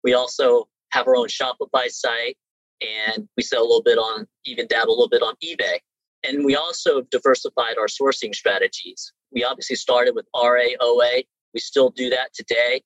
We 0.05 0.15
also 0.15 0.69
have 0.91 1.09
our 1.09 1.17
own 1.17 1.29
Shopify 1.29 1.89
site 1.89 2.37
and 2.81 3.29
we 3.37 3.43
sell 3.43 3.63
a 3.63 3.67
little 3.67 3.83
bit 3.83 3.99
on, 3.99 4.27
even 4.45 4.67
dabble 4.67 4.91
a 4.91 4.97
little 4.97 5.09
bit 5.09 5.23
on 5.23 5.35
eBay. 5.43 5.79
And 6.25 6.45
we 6.45 6.57
also 6.57 7.03
diversified 7.11 7.79
our 7.79 7.87
sourcing 7.87 8.35
strategies. 8.35 9.13
We 9.33 9.45
obviously 9.45 9.77
started 9.77 10.15
with 10.15 10.27
RAOA. 10.35 11.25
We 11.55 11.61
still 11.61 11.91
do 11.91 12.11
that 12.11 12.35
today, 12.35 12.83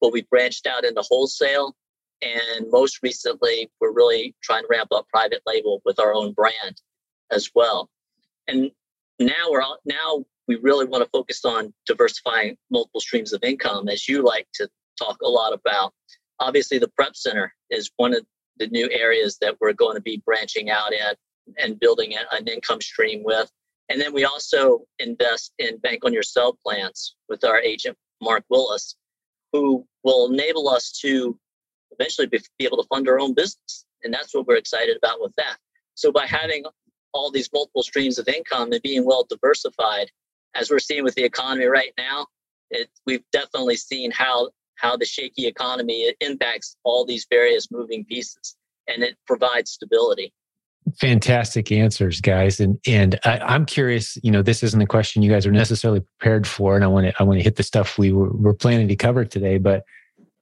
but 0.00 0.12
we 0.12 0.22
branched 0.22 0.66
out 0.66 0.84
into 0.84 1.02
wholesale. 1.02 1.74
And 2.20 2.66
most 2.70 3.02
recently, 3.02 3.70
we're 3.80 3.92
really 3.92 4.34
trying 4.42 4.62
to 4.62 4.68
ramp 4.68 4.88
up 4.92 5.06
private 5.08 5.42
label 5.46 5.80
with 5.84 6.00
our 6.00 6.12
own 6.12 6.32
brand 6.32 6.80
as 7.30 7.50
well. 7.54 7.88
And 8.48 8.70
now 9.18 9.50
we're 9.50 9.62
now 9.84 10.24
we 10.48 10.56
really 10.56 10.86
want 10.86 11.04
to 11.04 11.10
focus 11.10 11.44
on 11.44 11.72
diversifying 11.86 12.56
multiple 12.70 13.00
streams 13.00 13.32
of 13.32 13.44
income, 13.44 13.88
as 13.88 14.08
you 14.08 14.24
like 14.24 14.48
to 14.54 14.68
talk 14.98 15.18
a 15.22 15.28
lot 15.28 15.52
about. 15.52 15.92
Obviously, 16.40 16.78
the 16.78 16.88
prep 16.88 17.14
center 17.14 17.54
is 17.70 17.90
one 17.96 18.14
of 18.14 18.24
the 18.58 18.66
new 18.68 18.88
areas 18.90 19.38
that 19.40 19.56
we're 19.60 19.74
going 19.74 19.94
to 19.94 20.02
be 20.02 20.22
branching 20.24 20.70
out 20.70 20.92
in 20.92 21.14
and 21.58 21.78
building 21.78 22.14
an 22.32 22.48
income 22.48 22.80
stream 22.80 23.22
with. 23.24 23.50
And 23.88 24.00
then 24.00 24.12
we 24.12 24.24
also 24.24 24.80
invest 24.98 25.52
in 25.58 25.78
bank 25.78 26.04
on 26.04 26.12
yourself 26.12 26.56
plans 26.64 27.14
with 27.28 27.44
our 27.44 27.60
agent, 27.60 27.96
Mark 28.20 28.44
Willis, 28.48 28.96
who 29.52 29.86
will 30.04 30.32
enable 30.32 30.68
us 30.68 30.92
to 31.00 31.38
eventually 31.90 32.26
be, 32.26 32.40
be 32.58 32.64
able 32.64 32.82
to 32.82 32.88
fund 32.88 33.08
our 33.08 33.18
own 33.18 33.34
business. 33.34 33.86
And 34.04 34.12
that's 34.12 34.34
what 34.34 34.46
we're 34.46 34.56
excited 34.56 34.96
about 34.96 35.20
with 35.20 35.32
that. 35.36 35.56
So 35.94 36.12
by 36.12 36.26
having 36.26 36.64
all 37.12 37.30
these 37.30 37.50
multiple 37.52 37.82
streams 37.82 38.18
of 38.18 38.28
income 38.28 38.72
and 38.72 38.82
being 38.82 39.04
well 39.04 39.26
diversified, 39.28 40.10
as 40.54 40.70
we're 40.70 40.78
seeing 40.78 41.04
with 41.04 41.14
the 41.14 41.24
economy 41.24 41.66
right 41.66 41.92
now, 41.98 42.26
it, 42.70 42.88
we've 43.06 43.24
definitely 43.32 43.76
seen 43.76 44.10
how 44.10 44.50
how 44.76 44.96
the 44.96 45.04
shaky 45.04 45.46
economy 45.46 46.14
impacts 46.20 46.76
all 46.84 47.04
these 47.04 47.26
various 47.28 47.68
moving 47.70 48.04
pieces, 48.04 48.56
and 48.86 49.02
it 49.02 49.16
provides 49.26 49.72
stability. 49.72 50.32
Fantastic 51.00 51.72
answers, 51.72 52.20
guys, 52.20 52.60
and 52.60 52.78
and 52.86 53.18
I, 53.24 53.54
am 53.54 53.66
curious. 53.66 54.16
You 54.22 54.30
know, 54.30 54.42
this 54.42 54.62
isn't 54.62 54.80
a 54.80 54.86
question 54.86 55.22
you 55.22 55.30
guys 55.30 55.46
are 55.46 55.52
necessarily 55.52 56.00
prepared 56.00 56.46
for, 56.46 56.76
and 56.76 56.84
I 56.84 56.88
want 56.88 57.06
to 57.06 57.14
I 57.20 57.24
want 57.24 57.38
to 57.38 57.44
hit 57.44 57.56
the 57.56 57.62
stuff 57.62 57.98
we 57.98 58.12
were, 58.12 58.30
were 58.30 58.54
planning 58.54 58.88
to 58.88 58.96
cover 58.96 59.24
today, 59.24 59.58
but. 59.58 59.84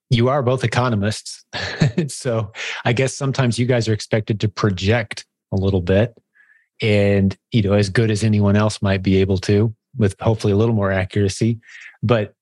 You 0.09 0.29
are 0.29 0.41
both 0.41 0.63
economists. 0.63 1.45
so 2.07 2.53
I 2.85 2.93
guess 2.93 3.13
sometimes 3.13 3.59
you 3.59 3.67
guys 3.67 3.89
are 3.89 3.93
expected 3.93 4.39
to 4.39 4.49
project 4.49 5.27
a 5.51 5.57
little 5.57 5.81
bit 5.81 6.15
and 6.81 7.37
you 7.51 7.61
know 7.61 7.73
as 7.73 7.89
good 7.89 8.13
as 8.13 8.23
anyone 8.23 8.55
else 8.55 8.81
might 8.81 9.03
be 9.03 9.17
able 9.17 9.39
to 9.39 9.75
with 9.97 10.15
hopefully 10.21 10.53
a 10.53 10.57
little 10.57 10.77
more 10.77 10.93
accuracy. 10.93 11.59
But 12.05 12.36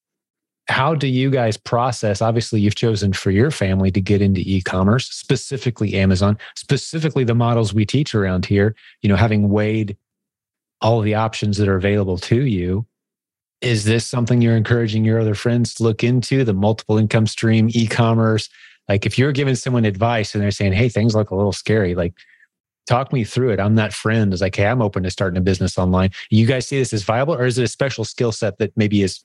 how 0.69 0.95
do 0.95 1.07
you 1.07 1.31
guys 1.31 1.57
process? 1.57 2.23
Obviously, 2.23 2.61
you've 2.61 2.75
chosen 2.75 3.13
for 3.13 3.31
your 3.31 3.51
family 3.51 3.91
to 3.91 4.01
get 4.01 4.23
into 4.23 4.41
e-commerce, 4.45 5.07
specifically 5.09 5.95
Amazon, 5.95 6.39
specifically 6.57 7.25
the 7.25 7.35
models 7.35 7.75
we 7.75 7.85
teach 7.85 8.15
around 8.15 8.47
here. 8.47 8.75
You 9.03 9.09
know, 9.09 9.17
having 9.17 9.51
weighed 9.51 9.97
all 10.81 11.01
the 11.01 11.15
options 11.15 11.59
that 11.59 11.69
are 11.69 11.77
available 11.77 12.19
to 12.19 12.47
you, 12.47 12.87
is 13.61 13.85
this 13.85 14.07
something 14.07 14.41
you're 14.41 14.57
encouraging 14.57 15.05
your 15.05 15.21
other 15.21 15.35
friends 15.35 15.75
to 15.75 15.83
look 15.83 16.03
into? 16.03 16.45
The 16.45 16.55
multiple 16.55 16.99
income 16.99 17.27
stream, 17.27 17.69
e-commerce. 17.71 18.49
Like, 18.89 19.07
if 19.07 19.19
you're 19.19 19.33
giving 19.33 19.55
someone 19.55 19.85
advice 19.85 20.35
and 20.35 20.43
they're 20.43 20.51
saying, 20.51 20.75
"Hey, 20.75 20.89
things 20.89 21.15
look 21.15 21.31
a 21.31 21.37
little 21.37 21.53
scary," 21.53 21.95
like 21.95 22.15
talk 22.87 23.13
me 23.13 23.25
through 23.25 23.51
it. 23.51 23.61
I'm 23.61 23.77
that 23.77 23.93
friend. 23.93 24.33
Is 24.33 24.41
like, 24.41 24.57
hey, 24.57 24.67
I'm 24.67 24.83
open 24.83 25.03
to 25.05 25.11
starting 25.11 25.39
a 25.39 25.41
business 25.41 25.79
online. 25.79 26.11
You 26.31 26.47
guys 26.47 26.67
see 26.67 26.79
this 26.79 26.93
as 26.93 27.03
viable, 27.03 27.35
or 27.35 27.47
is 27.47 27.59
it 27.59 27.65
a 27.65 27.69
special 27.69 28.05
skill 28.05 28.33
set 28.33 28.59
that 28.59 28.77
maybe 28.77 29.03
is 29.03 29.25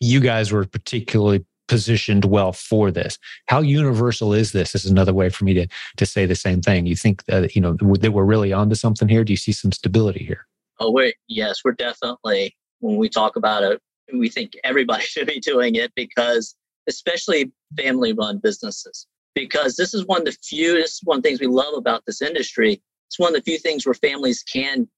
you 0.00 0.20
guys 0.20 0.52
were 0.52 0.64
particularly 0.64 1.44
positioned 1.68 2.24
well 2.24 2.52
for 2.52 2.90
this? 2.90 3.18
How 3.46 3.60
universal 3.60 4.32
is 4.32 4.52
this? 4.52 4.72
This 4.72 4.84
is 4.84 4.90
another 4.90 5.14
way 5.14 5.28
for 5.28 5.44
me 5.44 5.54
to 5.54 5.66
to 5.96 6.06
say 6.06 6.26
the 6.26 6.34
same 6.34 6.60
thing. 6.60 6.86
You 6.86 6.96
think 6.96 7.24
that 7.26 7.54
you 7.54 7.60
know 7.60 7.74
that 7.74 8.12
we're 8.12 8.24
really 8.24 8.52
onto 8.52 8.74
something 8.74 9.08
here? 9.08 9.24
Do 9.24 9.32
you 9.32 9.36
see 9.36 9.52
some 9.52 9.72
stability 9.72 10.24
here? 10.24 10.46
Oh, 10.78 10.90
we 10.90 11.14
yes, 11.28 11.60
we're 11.64 11.72
definitely 11.72 12.56
when 12.80 12.96
we 12.96 13.08
talk 13.08 13.36
about 13.36 13.62
it, 13.62 13.80
we 14.12 14.28
think 14.28 14.52
everybody 14.64 15.02
should 15.04 15.26
be 15.26 15.40
doing 15.40 15.76
it 15.76 15.92
because 15.94 16.56
especially 16.88 17.52
family 17.76 18.12
run 18.12 18.38
businesses 18.38 19.06
because 19.34 19.76
this 19.76 19.94
is 19.94 20.04
one 20.06 20.20
of 20.20 20.24
the 20.24 20.36
few 20.42 20.74
this 20.74 20.94
is 20.94 21.00
one 21.04 21.18
of 21.18 21.22
the 21.22 21.28
things 21.28 21.40
we 21.40 21.46
love 21.46 21.74
about 21.76 22.02
this 22.06 22.22
industry 22.22 22.82
it's 23.10 23.18
one 23.18 23.34
of 23.34 23.34
the 23.34 23.50
few 23.50 23.58
things 23.58 23.84
where 23.84 23.94
families 23.94 24.44
can 24.44 24.88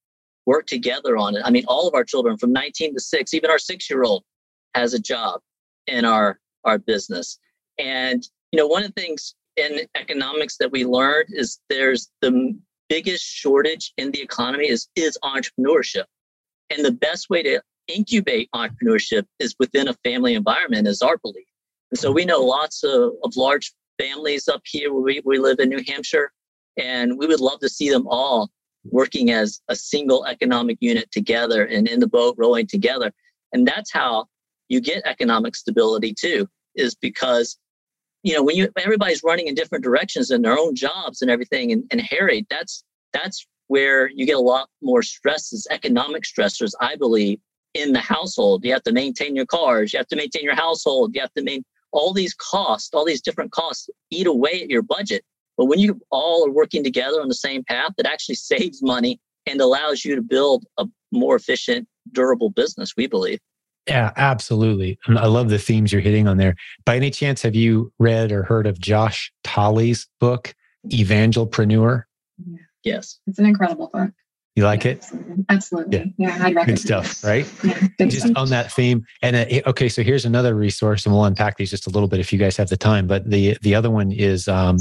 work 0.44 0.66
together 0.66 1.16
on 1.16 1.34
it. 1.34 1.42
I 1.46 1.50
mean, 1.50 1.64
all 1.66 1.88
of 1.88 1.94
our 1.94 2.04
children 2.04 2.36
from 2.36 2.52
19 2.52 2.94
to 2.94 3.00
6, 3.00 3.32
even 3.32 3.50
our 3.50 3.58
six 3.58 3.88
year 3.88 4.02
old 4.02 4.22
has 4.74 4.94
a 4.94 4.98
job 4.98 5.40
in 5.86 6.04
our, 6.04 6.38
our 6.64 6.78
business. 6.78 7.38
And, 7.78 8.26
you 8.52 8.58
know, 8.58 8.66
one 8.66 8.84
of 8.84 8.92
the 8.94 9.00
things 9.00 9.34
in 9.56 9.80
economics 9.96 10.56
that 10.58 10.72
we 10.72 10.84
learned 10.84 11.28
is 11.30 11.58
there's 11.68 12.10
the 12.20 12.58
biggest 12.88 13.24
shortage 13.24 13.92
in 13.96 14.10
the 14.10 14.20
economy 14.20 14.68
is, 14.68 14.88
is 14.96 15.18
entrepreneurship. 15.24 16.04
And 16.70 16.84
the 16.84 16.92
best 16.92 17.28
way 17.28 17.42
to 17.42 17.62
incubate 17.88 18.48
entrepreneurship 18.54 19.26
is 19.38 19.54
within 19.58 19.88
a 19.88 19.94
family 20.04 20.34
environment, 20.34 20.86
is 20.86 21.02
our 21.02 21.18
belief. 21.18 21.46
And 21.90 21.98
so 21.98 22.10
we 22.10 22.24
know 22.24 22.40
lots 22.40 22.84
of, 22.84 23.12
of 23.22 23.36
large 23.36 23.72
families 24.00 24.48
up 24.48 24.62
here 24.64 24.92
where 24.92 25.02
we, 25.02 25.22
we 25.24 25.38
live 25.38 25.58
in 25.58 25.68
New 25.68 25.82
Hampshire 25.86 26.32
and 26.78 27.18
we 27.18 27.26
would 27.26 27.40
love 27.40 27.60
to 27.60 27.68
see 27.68 27.90
them 27.90 28.06
all 28.08 28.50
working 28.84 29.30
as 29.30 29.60
a 29.68 29.76
single 29.76 30.24
economic 30.26 30.78
unit 30.80 31.10
together 31.12 31.64
and 31.64 31.86
in 31.86 32.00
the 32.00 32.06
boat 32.06 32.34
rowing 32.38 32.66
together. 32.66 33.12
And 33.52 33.66
that's 33.66 33.92
how 33.92 34.26
you 34.72 34.80
get 34.80 35.02
economic 35.04 35.54
stability 35.54 36.14
too, 36.14 36.48
is 36.74 36.94
because 36.94 37.58
you 38.22 38.34
know 38.34 38.42
when 38.42 38.56
you 38.56 38.70
everybody's 38.78 39.22
running 39.22 39.46
in 39.48 39.54
different 39.54 39.84
directions 39.84 40.30
in 40.30 40.42
their 40.42 40.58
own 40.58 40.74
jobs 40.74 41.20
and 41.20 41.30
everything 41.30 41.72
and, 41.72 41.84
and 41.90 42.00
harried, 42.00 42.46
that's 42.48 42.82
that's 43.12 43.46
where 43.68 44.08
you 44.08 44.24
get 44.26 44.36
a 44.36 44.40
lot 44.40 44.68
more 44.82 45.02
stresses, 45.02 45.66
economic 45.70 46.24
stressors, 46.24 46.72
I 46.80 46.96
believe, 46.96 47.38
in 47.74 47.92
the 47.92 48.00
household. 48.00 48.64
You 48.64 48.72
have 48.72 48.82
to 48.84 48.92
maintain 48.92 49.36
your 49.36 49.46
cars, 49.46 49.92
you 49.92 49.98
have 49.98 50.08
to 50.08 50.16
maintain 50.16 50.42
your 50.42 50.56
household, 50.56 51.14
you 51.14 51.20
have 51.20 51.34
to 51.34 51.42
maintain 51.42 51.64
all 51.92 52.14
these 52.14 52.34
costs, 52.34 52.94
all 52.94 53.04
these 53.04 53.20
different 53.20 53.52
costs 53.52 53.90
eat 54.10 54.26
away 54.26 54.62
at 54.62 54.70
your 54.70 54.82
budget. 54.82 55.22
But 55.58 55.66
when 55.66 55.78
you 55.78 56.00
all 56.10 56.46
are 56.46 56.50
working 56.50 56.82
together 56.82 57.20
on 57.20 57.28
the 57.28 57.34
same 57.34 57.62
path, 57.64 57.92
it 57.98 58.06
actually 58.06 58.36
saves 58.36 58.82
money 58.82 59.20
and 59.46 59.60
allows 59.60 60.02
you 60.02 60.16
to 60.16 60.22
build 60.22 60.64
a 60.78 60.86
more 61.10 61.36
efficient, 61.36 61.86
durable 62.12 62.48
business, 62.48 62.94
we 62.96 63.06
believe. 63.06 63.38
Yeah, 63.88 64.12
absolutely. 64.16 64.98
I 65.08 65.26
love 65.26 65.48
the 65.48 65.58
themes 65.58 65.92
you're 65.92 66.00
hitting 66.00 66.28
on 66.28 66.36
there. 66.36 66.54
By 66.84 66.96
any 66.96 67.10
chance, 67.10 67.42
have 67.42 67.54
you 67.54 67.92
read 67.98 68.30
or 68.30 68.44
heard 68.44 68.66
of 68.66 68.78
Josh 68.78 69.32
Tolley's 69.42 70.06
book, 70.20 70.54
Evangelpreneur? 70.88 72.04
Yes. 72.84 73.18
It's 73.26 73.38
an 73.38 73.46
incredible 73.46 73.90
book. 73.92 74.10
You 74.54 74.64
like 74.64 74.84
yeah, 74.84 74.92
it? 74.92 74.98
Absolutely. 74.98 75.44
absolutely. 75.48 76.14
Yeah, 76.18 76.36
yeah 76.36 76.44
I'd 76.44 76.54
recommend 76.54 76.66
Good 76.66 76.78
stuff, 76.78 77.24
right? 77.24 77.50
Yeah, 77.64 77.88
good 77.98 78.10
just 78.10 78.26
stuff. 78.26 78.36
on 78.36 78.50
that 78.50 78.70
theme. 78.70 79.02
And 79.22 79.34
uh, 79.34 79.46
okay, 79.70 79.88
so 79.88 80.02
here's 80.02 80.26
another 80.26 80.54
resource, 80.54 81.06
and 81.06 81.14
we'll 81.14 81.24
unpack 81.24 81.56
these 81.56 81.70
just 81.70 81.86
a 81.86 81.90
little 81.90 82.08
bit 82.08 82.20
if 82.20 82.34
you 82.34 82.38
guys 82.38 82.58
have 82.58 82.68
the 82.68 82.76
time. 82.76 83.06
But 83.06 83.30
the 83.30 83.56
the 83.62 83.74
other 83.74 83.90
one 83.90 84.12
is 84.12 84.48
um, 84.48 84.76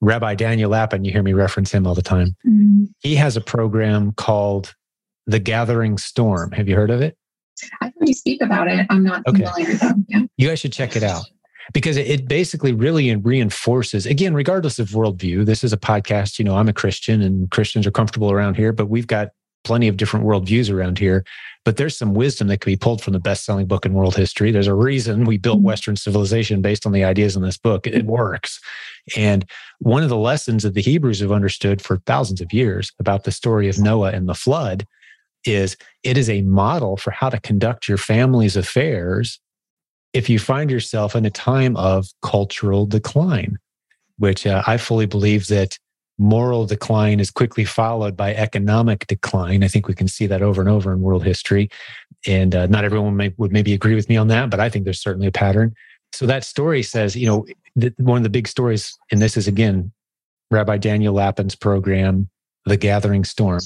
Rabbi 0.00 0.34
Daniel 0.34 0.70
Lapin, 0.70 1.04
you 1.04 1.12
hear 1.12 1.22
me 1.22 1.32
reference 1.32 1.72
him 1.72 1.86
all 1.86 1.94
the 1.94 2.02
time. 2.02 2.36
Mm-hmm. 2.46 2.84
He 3.00 3.14
has 3.14 3.36
a 3.36 3.40
program 3.40 4.12
called 4.12 4.74
The 5.26 5.38
Gathering 5.38 5.96
Storm. 5.96 6.52
Have 6.52 6.68
you 6.68 6.76
heard 6.76 6.90
of 6.90 7.00
it? 7.00 7.16
I've 7.80 7.92
heard 7.98 8.08
you 8.08 8.14
speak 8.14 8.42
about 8.42 8.68
it. 8.68 8.86
I'm 8.90 9.02
not 9.02 9.26
okay. 9.26 9.44
familiar 9.44 9.72
with 9.72 9.80
them. 9.80 10.06
Yeah. 10.08 10.22
You 10.36 10.48
guys 10.48 10.60
should 10.60 10.72
check 10.72 10.96
it 10.96 11.02
out 11.02 11.24
because 11.72 11.96
it 11.96 12.28
basically 12.28 12.72
really 12.72 13.14
reinforces, 13.16 14.06
again, 14.06 14.34
regardless 14.34 14.78
of 14.78 14.90
worldview, 14.90 15.44
this 15.44 15.64
is 15.64 15.72
a 15.72 15.76
podcast. 15.76 16.38
You 16.38 16.44
know, 16.44 16.56
I'm 16.56 16.68
a 16.68 16.72
Christian 16.72 17.22
and 17.22 17.50
Christians 17.50 17.86
are 17.86 17.90
comfortable 17.90 18.30
around 18.30 18.56
here, 18.56 18.72
but 18.72 18.86
we've 18.86 19.06
got 19.06 19.30
plenty 19.64 19.88
of 19.88 19.96
different 19.96 20.24
worldviews 20.24 20.72
around 20.72 20.98
here. 20.98 21.24
But 21.64 21.76
there's 21.76 21.96
some 21.96 22.14
wisdom 22.14 22.46
that 22.46 22.60
can 22.60 22.70
be 22.70 22.76
pulled 22.76 23.02
from 23.02 23.12
the 23.12 23.18
best 23.18 23.44
selling 23.44 23.66
book 23.66 23.84
in 23.84 23.94
world 23.94 24.14
history. 24.14 24.52
There's 24.52 24.68
a 24.68 24.74
reason 24.74 25.24
we 25.24 25.38
built 25.38 25.58
mm-hmm. 25.58 25.66
Western 25.66 25.96
civilization 25.96 26.62
based 26.62 26.86
on 26.86 26.92
the 26.92 27.02
ideas 27.02 27.34
in 27.34 27.42
this 27.42 27.58
book. 27.58 27.88
It 27.88 28.06
works. 28.06 28.60
And 29.16 29.44
one 29.80 30.04
of 30.04 30.08
the 30.08 30.16
lessons 30.16 30.62
that 30.62 30.74
the 30.74 30.82
Hebrews 30.82 31.18
have 31.20 31.32
understood 31.32 31.82
for 31.82 31.96
thousands 32.06 32.40
of 32.40 32.52
years 32.52 32.92
about 33.00 33.24
the 33.24 33.32
story 33.32 33.68
of 33.68 33.78
Noah 33.80 34.12
and 34.12 34.28
the 34.28 34.34
flood 34.34 34.86
is 35.46 35.76
it 36.02 36.16
is 36.16 36.28
a 36.28 36.42
model 36.42 36.96
for 36.96 37.10
how 37.10 37.28
to 37.28 37.40
conduct 37.40 37.88
your 37.88 37.98
family's 37.98 38.56
affairs 38.56 39.40
if 40.12 40.30
you 40.30 40.38
find 40.38 40.70
yourself 40.70 41.14
in 41.14 41.24
a 41.24 41.30
time 41.30 41.76
of 41.76 42.06
cultural 42.22 42.86
decline, 42.86 43.58
which 44.18 44.46
uh, 44.46 44.62
I 44.66 44.78
fully 44.78 45.06
believe 45.06 45.48
that 45.48 45.78
moral 46.18 46.64
decline 46.64 47.20
is 47.20 47.30
quickly 47.30 47.64
followed 47.64 48.16
by 48.16 48.34
economic 48.34 49.06
decline. 49.06 49.62
I 49.62 49.68
think 49.68 49.86
we 49.86 49.94
can 49.94 50.08
see 50.08 50.26
that 50.26 50.42
over 50.42 50.60
and 50.60 50.70
over 50.70 50.92
in 50.92 51.00
world 51.00 51.24
history. 51.24 51.68
And 52.26 52.54
uh, 52.54 52.66
not 52.66 52.84
everyone 52.84 53.16
may, 53.16 53.34
would 53.36 53.52
maybe 53.52 53.74
agree 53.74 53.94
with 53.94 54.08
me 54.08 54.16
on 54.16 54.28
that, 54.28 54.48
but 54.50 54.58
I 54.58 54.70
think 54.70 54.84
there's 54.84 55.02
certainly 55.02 55.26
a 55.26 55.32
pattern. 55.32 55.74
So 56.12 56.24
that 56.26 56.44
story 56.44 56.82
says, 56.82 57.14
you 57.14 57.26
know, 57.26 57.46
one 57.98 58.16
of 58.16 58.22
the 58.22 58.30
big 58.30 58.48
stories, 58.48 58.96
and 59.12 59.20
this 59.20 59.36
is 59.36 59.46
again 59.46 59.92
Rabbi 60.50 60.78
Daniel 60.78 61.12
Lapin's 61.12 61.54
program, 61.54 62.30
The 62.66 62.76
Gathering 62.76 63.24
Storm. 63.24 63.60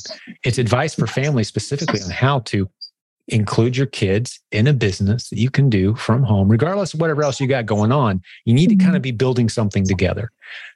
It's 0.45 0.59
advice 0.59 0.95
for 0.95 1.07
families 1.07 1.49
specifically 1.49 2.01
on 2.03 2.11
how 2.11 2.41
to 2.41 2.69
include 3.29 3.77
your 3.77 3.87
kids 3.87 4.41
in 4.53 4.67
a 4.67 4.73
business 4.73 5.31
that 5.31 5.39
you 5.39 5.51
can 5.51 5.71
do 5.71 5.95
from 5.95 6.23
home, 6.23 6.49
regardless 6.49 6.95
of 6.95 7.01
whatever 7.01 7.23
else 7.23 7.41
you 7.41 7.47
got 7.47 7.67
going 7.67 7.93
on. 7.93 8.23
You 8.45 8.55
need 8.55 8.69
to 8.69 8.77
kind 8.77 8.97
of 8.97 9.03
be 9.03 9.13
building 9.13 9.49
something 9.49 9.87
together, 9.87 10.31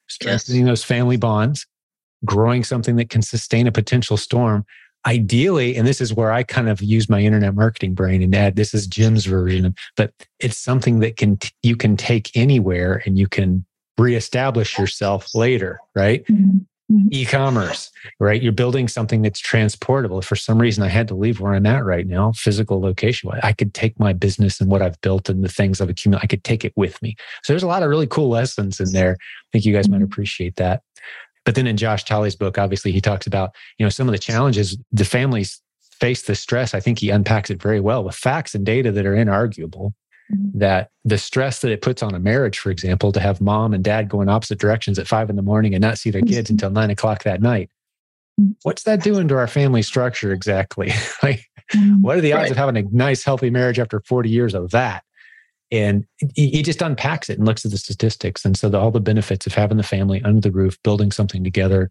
strengthening 0.08 0.62
yes. 0.62 0.70
those 0.70 0.84
family 0.84 1.16
bonds, 1.16 1.66
growing 2.24 2.64
something 2.64 2.96
that 2.96 3.10
can 3.10 3.22
sustain 3.22 3.66
a 3.66 3.72
potential 3.72 4.16
storm. 4.16 4.64
Ideally, 5.06 5.76
and 5.76 5.86
this 5.86 6.00
is 6.00 6.14
where 6.14 6.32
I 6.32 6.44
kind 6.44 6.70
of 6.70 6.80
use 6.80 7.10
my 7.10 7.20
internet 7.20 7.54
marketing 7.54 7.94
brain 7.94 8.22
and 8.22 8.34
add 8.34 8.56
this 8.56 8.72
is 8.72 8.86
Jim's 8.86 9.26
version, 9.26 9.74
but 9.98 10.14
it's 10.40 10.56
something 10.56 11.00
that 11.00 11.18
can 11.18 11.38
you 11.62 11.76
can 11.76 11.98
take 11.98 12.34
anywhere 12.34 13.02
and 13.04 13.18
you 13.18 13.28
can 13.28 13.66
reestablish 13.98 14.78
yourself 14.78 15.34
later, 15.34 15.78
right? 15.94 16.24
Mm-hmm. 16.24 16.58
Mm-hmm. 16.92 17.08
e-commerce 17.12 17.90
right? 18.20 18.42
You're 18.42 18.52
building 18.52 18.88
something 18.88 19.22
that's 19.22 19.40
transportable. 19.40 20.20
For 20.20 20.36
some 20.36 20.58
reason 20.58 20.84
i 20.84 20.88
had 20.88 21.08
to 21.08 21.14
leave 21.14 21.40
where 21.40 21.54
i'm 21.54 21.64
at 21.64 21.82
right 21.82 22.06
now 22.06 22.32
physical 22.32 22.78
location. 22.78 23.30
I 23.42 23.54
could 23.54 23.72
take 23.72 23.98
my 23.98 24.12
business 24.12 24.60
and 24.60 24.70
what 24.70 24.82
i've 24.82 25.00
built 25.00 25.30
and 25.30 25.42
the 25.42 25.48
things 25.48 25.80
i've 25.80 25.88
accumulated 25.88 26.24
i 26.24 26.28
could 26.28 26.44
take 26.44 26.62
it 26.62 26.74
with 26.76 27.00
me. 27.00 27.16
So 27.42 27.54
there's 27.54 27.62
a 27.62 27.68
lot 27.68 27.82
of 27.82 27.88
really 27.88 28.06
cool 28.06 28.28
lessons 28.28 28.80
in 28.80 28.92
there. 28.92 29.12
I 29.12 29.46
think 29.50 29.64
you 29.64 29.72
guys 29.72 29.88
might 29.88 29.96
mm-hmm. 29.96 30.04
appreciate 30.04 30.56
that. 30.56 30.82
But 31.46 31.54
then 31.54 31.66
in 31.66 31.78
josh 31.78 32.04
tolley's 32.04 32.36
book 32.36 32.58
obviously 32.58 32.92
he 32.92 33.00
talks 33.00 33.26
about 33.26 33.54
you 33.78 33.86
know 33.86 33.90
some 33.90 34.06
of 34.06 34.12
the 34.12 34.18
challenges 34.18 34.76
the 34.92 35.06
families 35.06 35.62
face 35.80 36.22
the 36.22 36.34
stress. 36.34 36.74
I 36.74 36.80
think 36.80 36.98
he 36.98 37.08
unpacks 37.08 37.48
it 37.48 37.62
very 37.62 37.80
well 37.80 38.04
with 38.04 38.14
facts 38.14 38.54
and 38.54 38.66
data 38.66 38.92
that 38.92 39.06
are 39.06 39.14
inarguable. 39.14 39.94
That 40.30 40.90
the 41.04 41.18
stress 41.18 41.60
that 41.60 41.70
it 41.70 41.82
puts 41.82 42.02
on 42.02 42.14
a 42.14 42.18
marriage, 42.18 42.58
for 42.58 42.70
example, 42.70 43.12
to 43.12 43.20
have 43.20 43.40
mom 43.40 43.74
and 43.74 43.84
dad 43.84 44.08
go 44.08 44.20
in 44.20 44.28
opposite 44.28 44.58
directions 44.58 44.98
at 44.98 45.06
five 45.06 45.28
in 45.28 45.36
the 45.36 45.42
morning 45.42 45.74
and 45.74 45.82
not 45.82 45.98
see 45.98 46.10
their 46.10 46.22
kids 46.22 46.48
mm-hmm. 46.48 46.54
until 46.54 46.70
nine 46.70 46.90
o'clock 46.90 47.24
that 47.24 47.42
night. 47.42 47.70
Mm-hmm. 48.40 48.52
What's 48.62 48.84
that 48.84 49.02
doing 49.02 49.28
to 49.28 49.36
our 49.36 49.46
family 49.46 49.82
structure 49.82 50.32
exactly? 50.32 50.92
like, 51.22 51.44
what 52.00 52.16
are 52.16 52.20
the 52.20 52.32
odds 52.32 52.42
right. 52.42 52.50
of 52.52 52.56
having 52.56 52.76
a 52.76 52.82
nice, 52.90 53.22
healthy 53.24 53.50
marriage 53.50 53.78
after 53.78 54.00
40 54.00 54.30
years 54.30 54.54
of 54.54 54.70
that? 54.70 55.04
And 55.70 56.06
he 56.34 56.62
just 56.62 56.82
unpacks 56.82 57.28
it 57.28 57.38
and 57.38 57.46
looks 57.46 57.64
at 57.64 57.72
the 57.72 57.78
statistics. 57.78 58.44
And 58.44 58.56
so, 58.56 58.68
the, 58.68 58.78
all 58.78 58.92
the 58.92 59.00
benefits 59.00 59.46
of 59.46 59.54
having 59.54 59.76
the 59.76 59.82
family 59.82 60.22
under 60.22 60.40
the 60.40 60.52
roof, 60.52 60.80
building 60.84 61.10
something 61.10 61.42
together, 61.42 61.90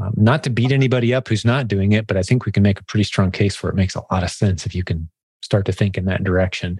um, 0.00 0.14
not 0.16 0.44
to 0.44 0.50
beat 0.50 0.72
anybody 0.72 1.12
up 1.12 1.28
who's 1.28 1.44
not 1.44 1.68
doing 1.68 1.92
it, 1.92 2.06
but 2.06 2.16
I 2.16 2.22
think 2.22 2.46
we 2.46 2.52
can 2.52 2.62
make 2.62 2.80
a 2.80 2.84
pretty 2.84 3.04
strong 3.04 3.30
case 3.30 3.54
for 3.54 3.68
it. 3.68 3.72
it 3.72 3.76
makes 3.76 3.94
a 3.94 4.02
lot 4.10 4.22
of 4.22 4.30
sense 4.30 4.64
if 4.64 4.74
you 4.74 4.84
can 4.84 5.10
start 5.42 5.66
to 5.66 5.72
think 5.72 5.98
in 5.98 6.06
that 6.06 6.24
direction 6.24 6.78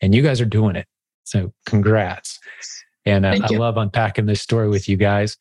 and 0.00 0.14
you 0.14 0.22
guys 0.22 0.40
are 0.40 0.46
doing 0.46 0.76
it. 0.76 0.86
So 1.24 1.52
congrats. 1.66 2.38
And 3.04 3.24
uh, 3.24 3.38
I 3.42 3.54
love 3.54 3.76
unpacking 3.76 4.26
this 4.26 4.40
story 4.40 4.68
with 4.68 4.88
you 4.88 4.96
guys. 4.96 5.36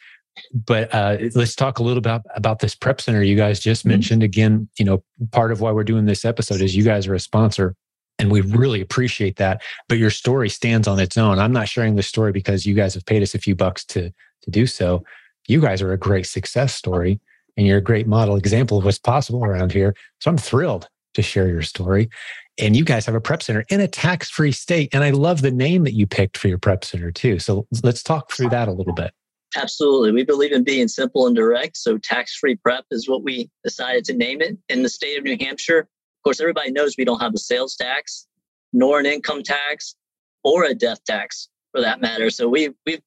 But 0.53 0.93
uh, 0.93 1.17
let's 1.33 1.55
talk 1.55 1.79
a 1.79 1.83
little 1.83 2.01
bit 2.01 2.09
about, 2.09 2.25
about 2.35 2.59
this 2.59 2.75
prep 2.75 3.00
center 3.00 3.24
you 3.24 3.35
guys 3.35 3.59
just 3.59 3.81
mm-hmm. 3.81 3.91
mentioned. 3.91 4.24
Again, 4.24 4.69
you 4.77 4.85
know, 4.85 5.03
part 5.31 5.51
of 5.51 5.62
why 5.62 5.71
we're 5.71 5.83
doing 5.83 6.05
this 6.05 6.25
episode 6.25 6.62
is 6.62 6.75
you 6.75 6.83
guys 6.83 7.07
are 7.07 7.15
a 7.15 7.19
sponsor 7.19 7.75
and 8.19 8.31
we 8.31 8.41
really 8.41 8.81
appreciate 8.81 9.38
that. 9.38 9.62
But 9.88 9.97
your 9.97 10.09
story 10.09 10.50
stands 10.50 10.88
on 10.88 11.00
its 11.00 11.17
own. 11.17 11.39
I'm 11.39 11.53
not 11.53 11.69
sharing 11.69 11.95
this 11.95 12.07
story 12.07 12.31
because 12.31 12.65
you 12.65 12.74
guys 12.74 12.93
have 12.93 13.05
paid 13.05 13.24
us 13.24 13.35
a 13.35 13.39
few 13.39 13.55
bucks 13.55 13.85
to 13.85 14.12
to 14.41 14.51
do 14.51 14.67
so. 14.67 15.03
You 15.47 15.62
guys 15.62 15.81
are 15.81 15.91
a 15.91 15.97
great 15.97 16.27
success 16.27 16.74
story 16.74 17.19
and 17.57 17.65
you're 17.65 17.77
a 17.77 17.81
great 17.81 18.07
model 18.07 18.35
example 18.35 18.77
of 18.77 18.85
what's 18.85 19.00
possible 19.00 19.43
around 19.43 19.71
here. 19.71 19.95
So 20.19 20.29
I'm 20.29 20.38
thrilled 20.38 20.88
to 21.13 21.21
share 21.21 21.47
your 21.47 21.62
story. 21.62 22.09
And 22.57 22.75
you 22.75 22.85
guys 22.85 23.05
have 23.05 23.15
a 23.15 23.21
prep 23.21 23.43
center 23.43 23.65
in 23.69 23.81
a 23.81 23.88
tax 23.88 24.29
free 24.29 24.51
state. 24.51 24.89
And 24.93 25.03
I 25.03 25.09
love 25.09 25.41
the 25.41 25.51
name 25.51 25.83
that 25.83 25.93
you 25.93 26.07
picked 26.07 26.38
for 26.38 26.47
your 26.47 26.57
prep 26.57 26.85
center 26.85 27.12
too. 27.12 27.39
So 27.39 27.67
let's 27.83 28.01
talk 28.01 28.31
through 28.31 28.50
that 28.50 28.67
a 28.67 28.71
little 28.71 28.93
bit. 28.93 29.12
Absolutely. 29.57 30.12
We 30.12 30.24
believe 30.24 30.51
in 30.51 30.63
being 30.63 30.88
simple 30.88 31.27
and 31.27 31.35
direct. 31.35 31.77
So 31.77 31.97
tax 31.97 32.35
free 32.35 32.55
prep 32.55 32.85
is 32.91 33.07
what 33.07 33.24
we 33.24 33.50
decided 33.63 34.03
to 34.05 34.13
name 34.13 34.41
it 34.41 34.57
in 34.69 34.83
the 34.83 34.89
state 34.89 35.17
of 35.17 35.24
New 35.24 35.38
Hampshire. 35.39 35.79
Of 35.79 36.24
course, 36.24 36.41
everybody 36.41 36.71
knows 36.71 36.95
we 36.97 37.05
don't 37.05 37.21
have 37.21 37.33
a 37.33 37.38
sales 37.38 37.75
tax, 37.75 38.27
nor 38.74 39.00
an 39.00 39.05
income 39.05 39.43
tax, 39.43 39.95
or 40.43 40.65
a 40.65 40.74
death 40.74 41.03
tax 41.05 41.50
for 41.71 41.81
that 41.81 42.01
matter. 42.01 42.29
So 42.29 42.50
we, 42.50 42.69
we've 42.85 43.01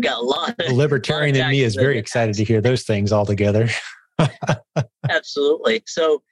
got 0.00 0.18
a 0.18 0.22
lot. 0.22 0.56
The 0.58 0.74
libertarian 0.74 1.36
in 1.36 1.48
me 1.48 1.62
is 1.62 1.76
very 1.76 1.98
excited 1.98 2.34
to 2.36 2.44
hear 2.44 2.60
those 2.60 2.82
things 2.82 3.12
all 3.12 3.26
together. 3.26 3.68
Absolutely. 5.08 5.82
So, 5.86 6.22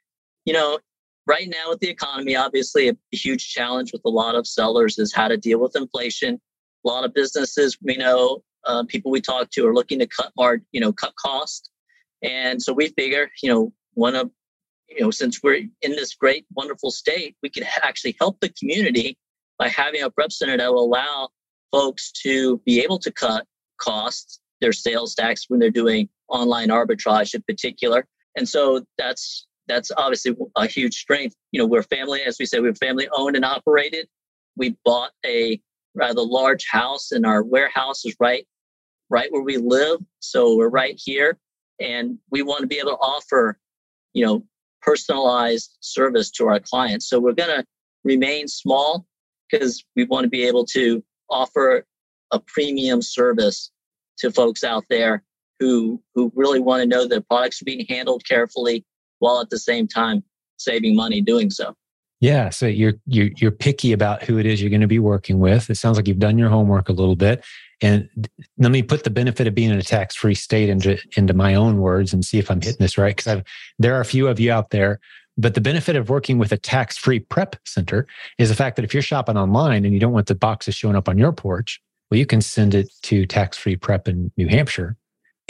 you 0.45 0.53
know, 0.53 0.79
right 1.27 1.49
now 1.49 1.71
with 1.71 1.81
the 1.81 1.89
economy, 1.89 2.37
obviously 2.37 2.89
a, 2.89 2.97
huge 3.13 3.49
challenge 3.49 3.93
with 3.93 4.03
a 4.05 4.11
lot 4.11 4.35
of 4.35 4.47
sellers 4.47 4.99
is 4.99 5.13
how 5.13 5.29
to 5.29 5.37
deal 5.37 5.61
with 5.61 5.77
inflation. 5.77 6.41
A 6.85 6.89
lot 6.89 7.05
of 7.05 7.15
businesses 7.15 7.79
we 7.83 7.97
know, 7.97 8.43
uh, 8.67 8.85
people 8.85 9.11
we 9.11 9.21
talk 9.21 9.51
to 9.51 9.67
are 9.67 9.75
looking 9.75 9.99
to 10.01 10.07
cut 10.07 10.33
our, 10.39 10.61
you 10.73 10.81
know, 10.81 10.93
cut 10.93 11.15
cost. 11.17 11.71
And 12.23 12.63
so 12.63 12.73
we 12.73 12.89
figure, 12.89 13.31
you 13.43 13.51
know, 13.51 13.73
one 13.95 14.15
of, 14.15 14.31
you 14.89 15.01
know, 15.01 15.11
since 15.11 15.43
we're 15.43 15.67
in 15.83 15.93
this 15.93 16.15
great, 16.15 16.45
wonderful 16.55 16.91
state, 16.91 17.37
we 17.43 17.51
could 17.51 17.67
actually 17.83 18.17
help 18.21 18.39
the 18.41 18.53
community 18.59 19.19
by 19.59 19.69
having 19.69 20.03
a 20.03 20.11
prep 20.11 20.33
center 20.33 20.57
that 20.57 20.73
will 20.73 20.85
allow 20.85 21.29
folks 21.71 22.13
to 22.13 22.59
be 22.65 22.83
able 22.83 22.99
to 22.99 23.11
cut 23.11 23.47
costs, 23.79 24.41
their 24.61 24.73
sales 24.73 25.15
tax 25.15 25.47
when 25.49 25.61
they're 25.61 25.71
doing 25.71 26.09
online 26.29 26.69
arbitrage 26.69 27.35
in 27.35 27.43
particular. 27.43 28.07
And 28.37 28.49
so 28.49 28.85
that's 28.99 29.47
that's 29.69 29.91
obviously 29.97 30.37
a 30.57 30.67
huge 30.67 30.95
strength. 30.95 31.37
You 31.53 31.61
know, 31.61 31.67
we're 31.67 31.83
family, 31.83 32.23
as 32.23 32.39
we 32.39 32.47
said, 32.47 32.63
we're 32.63 32.75
family 32.75 33.09
owned 33.13 33.37
and 33.37 33.45
operated. 33.45 34.09
We 34.57 34.77
bought 34.85 35.13
a 35.25 35.61
rather 35.95 36.23
large 36.23 36.67
house, 36.71 37.13
and 37.13 37.25
our 37.25 37.43
warehouse 37.43 38.05
is 38.05 38.17
right, 38.21 38.47
right 39.11 39.31
where 39.33 39.43
we 39.43 39.57
live. 39.57 40.01
So 40.21 40.57
we're 40.57 40.69
right 40.69 41.01
here, 41.03 41.39
and 41.81 42.19
we 42.31 42.43
want 42.43 42.63
to 42.63 42.67
be 42.67 42.79
able 42.79 42.91
to 42.93 42.99
offer, 42.99 43.59
you 44.13 44.25
know, 44.25 44.45
personalized 44.83 45.77
service 45.81 46.31
to 46.33 46.47
our 46.47 46.61
clients. 46.61 47.09
So 47.09 47.19
we're 47.19 47.33
going 47.33 47.57
to 47.57 47.65
remain 48.05 48.49
small 48.49 49.07
because 49.51 49.85
we 49.97 50.05
want 50.05 50.25
to 50.25 50.31
be 50.31 50.45
able 50.45 50.67
to 50.67 51.03
offer 51.31 51.87
a 52.33 52.41
premium 52.41 53.01
service 53.01 53.71
to 54.19 54.31
folks 54.31 54.63
out 54.63 54.85
there 54.91 55.23
who 55.61 56.03
who 56.15 56.33
really 56.35 56.61
want 56.61 56.83
to 56.83 56.87
know 56.87 57.07
their 57.07 57.21
products 57.21 57.63
are 57.63 57.65
being 57.65 57.87
handled 57.89 58.25
carefully 58.27 58.85
while 59.25 59.41
at 59.41 59.49
the 59.49 59.59
same 59.59 59.89
time 59.89 60.23
saving 60.59 60.95
money 60.95 61.21
doing 61.21 61.51
so. 61.51 61.75
Yeah, 62.21 62.51
so 62.51 62.67
you're 62.67 62.95
you're 63.07 63.31
you're 63.37 63.51
picky 63.51 63.93
about 63.93 64.23
who 64.23 64.39
it 64.39 64.47
is 64.47 64.61
you're 64.61 64.71
going 64.71 64.81
to 64.81 64.87
be 64.87 64.99
working 64.99 65.41
with. 65.41 65.69
It 65.69 65.77
sounds 65.77 65.97
like 65.97 66.07
you've 66.07 66.19
done 66.19 66.39
your 66.39 66.49
homework 66.49 66.89
a 66.89 66.93
little 66.93 67.17
bit. 67.17 67.45
And 67.83 68.09
let 68.57 68.71
me 68.71 68.83
put 68.83 69.05
the 69.05 69.11
benefit 69.11 69.47
of 69.47 69.55
being 69.55 69.71
in 69.71 69.79
a 69.79 69.83
tax-free 69.83 70.37
state 70.37 70.69
into 70.69 70.97
into 71.17 71.35
my 71.35 71.55
own 71.55 71.79
words 71.79 72.13
and 72.15 72.25
see 72.25 72.39
if 72.39 72.51
I'm 72.51 72.61
hitting 72.61 72.79
this 72.79 72.97
right. 72.97 73.17
Because 73.17 73.43
there 73.79 73.95
are 73.95 74.01
a 74.01 74.07
few 74.07 74.29
of 74.29 74.39
you 74.39 74.53
out 74.53 74.71
there, 74.71 75.01
but 75.37 75.55
the 75.55 75.61
benefit 75.61 75.97
of 75.97 76.09
working 76.09 76.39
with 76.39 76.53
a 76.53 76.57
tax-free 76.57 77.21
prep 77.21 77.57
center 77.67 78.07
is 78.39 78.49
the 78.49 78.55
fact 78.55 78.77
that 78.77 78.85
if 78.85 78.95
you're 78.95 79.03
shopping 79.03 79.37
online 79.37 79.85
and 79.85 79.93
you 79.93 80.01
don't 80.01 80.13
want 80.13 80.29
the 80.29 80.35
boxes 80.35 80.75
showing 80.75 80.97
up 80.97 81.09
on 81.09 81.19
your 81.19 81.33
porch, 81.33 81.83
well, 82.11 82.19
you 82.19 82.27
can 82.27 82.41
send 82.41 82.75
it 82.75 82.89
to 83.03 83.27
tax-free 83.27 83.77
prep 83.77 84.09
in 84.09 84.31
New 84.37 84.49
Hampshire, 84.49 84.97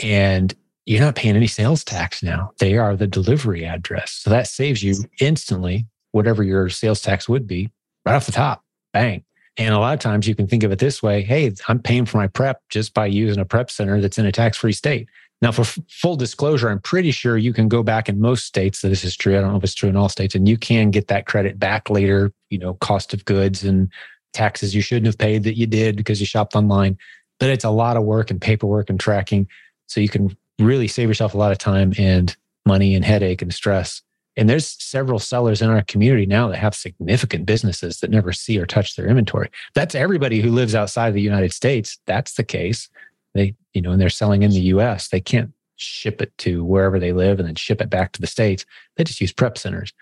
and 0.01 0.53
you're 0.85 1.01
not 1.01 1.15
paying 1.15 1.35
any 1.35 1.47
sales 1.47 1.83
tax 1.83 2.21
now. 2.21 2.51
They 2.59 2.77
are 2.77 2.95
the 2.95 3.07
delivery 3.07 3.65
address. 3.65 4.11
So 4.11 4.29
that 4.29 4.47
saves 4.47 4.83
you 4.83 4.95
instantly 5.19 5.87
whatever 6.11 6.43
your 6.43 6.69
sales 6.69 7.01
tax 7.01 7.27
would 7.27 7.47
be 7.47 7.71
right 8.05 8.15
off 8.15 8.25
the 8.25 8.31
top. 8.31 8.63
Bang. 8.93 9.23
And 9.57 9.73
a 9.73 9.79
lot 9.79 9.93
of 9.93 9.99
times 9.99 10.27
you 10.27 10.35
can 10.35 10.47
think 10.47 10.63
of 10.63 10.71
it 10.71 10.79
this 10.79 11.01
way 11.01 11.21
hey, 11.23 11.53
I'm 11.67 11.79
paying 11.79 12.05
for 12.05 12.17
my 12.17 12.27
prep 12.27 12.61
just 12.69 12.93
by 12.93 13.07
using 13.07 13.41
a 13.41 13.45
prep 13.45 13.71
center 13.71 13.99
that's 13.99 14.17
in 14.17 14.25
a 14.25 14.31
tax 14.31 14.57
free 14.57 14.73
state. 14.73 15.07
Now, 15.41 15.51
for 15.51 15.61
f- 15.61 15.79
full 15.89 16.15
disclosure, 16.15 16.69
I'm 16.69 16.79
pretty 16.79 17.11
sure 17.11 17.37
you 17.37 17.53
can 17.53 17.67
go 17.67 17.83
back 17.83 18.07
in 18.07 18.21
most 18.21 18.45
states 18.45 18.81
that 18.81 18.89
this 18.89 19.03
is 19.03 19.17
true. 19.17 19.37
I 19.37 19.41
don't 19.41 19.51
know 19.51 19.57
if 19.57 19.63
it's 19.63 19.75
true 19.75 19.89
in 19.89 19.97
all 19.97 20.07
states, 20.07 20.33
and 20.33 20.47
you 20.47 20.57
can 20.57 20.91
get 20.91 21.07
that 21.09 21.25
credit 21.25 21.59
back 21.59 21.89
later, 21.89 22.31
you 22.49 22.57
know, 22.57 22.75
cost 22.75 23.13
of 23.13 23.25
goods 23.25 23.63
and 23.63 23.89
taxes 24.33 24.73
you 24.73 24.81
shouldn't 24.81 25.07
have 25.07 25.17
paid 25.17 25.43
that 25.43 25.57
you 25.57 25.67
did 25.67 25.97
because 25.97 26.19
you 26.19 26.25
shopped 26.25 26.55
online. 26.55 26.97
But 27.39 27.49
it's 27.49 27.65
a 27.65 27.69
lot 27.69 27.97
of 27.97 28.03
work 28.03 28.31
and 28.31 28.39
paperwork 28.39 28.89
and 28.89 28.99
tracking. 28.99 29.47
So 29.87 29.99
you 29.99 30.09
can 30.09 30.35
really 30.59 30.87
save 30.87 31.07
yourself 31.07 31.33
a 31.33 31.37
lot 31.37 31.51
of 31.51 31.57
time 31.57 31.93
and 31.97 32.35
money 32.65 32.95
and 32.95 33.05
headache 33.05 33.41
and 33.41 33.53
stress. 33.53 34.01
And 34.37 34.49
there's 34.49 34.67
several 34.67 35.19
sellers 35.19 35.61
in 35.61 35.69
our 35.69 35.81
community 35.83 36.25
now 36.25 36.49
that 36.49 36.57
have 36.57 36.75
significant 36.75 37.45
businesses 37.45 37.99
that 37.99 38.11
never 38.11 38.33
see 38.33 38.59
or 38.59 38.65
touch 38.65 38.95
their 38.95 39.07
inventory. 39.07 39.49
That's 39.75 39.95
everybody 39.95 40.41
who 40.41 40.51
lives 40.51 40.75
outside 40.75 41.07
of 41.07 41.13
the 41.13 41.21
United 41.21 41.53
States. 41.53 41.97
That's 42.05 42.33
the 42.33 42.43
case. 42.43 42.89
They, 43.33 43.55
you 43.73 43.81
know, 43.81 43.91
and 43.91 44.01
they're 44.01 44.09
selling 44.09 44.43
in 44.43 44.51
the 44.51 44.59
US. 44.61 45.07
They 45.07 45.21
can't 45.21 45.51
ship 45.77 46.21
it 46.21 46.37
to 46.39 46.63
wherever 46.63 46.99
they 46.99 47.13
live 47.13 47.39
and 47.39 47.47
then 47.47 47.55
ship 47.55 47.81
it 47.81 47.89
back 47.89 48.11
to 48.13 48.21
the 48.21 48.27
States. 48.27 48.65
They 48.97 49.03
just 49.03 49.21
use 49.21 49.33
prep 49.33 49.57
centers. 49.57 49.93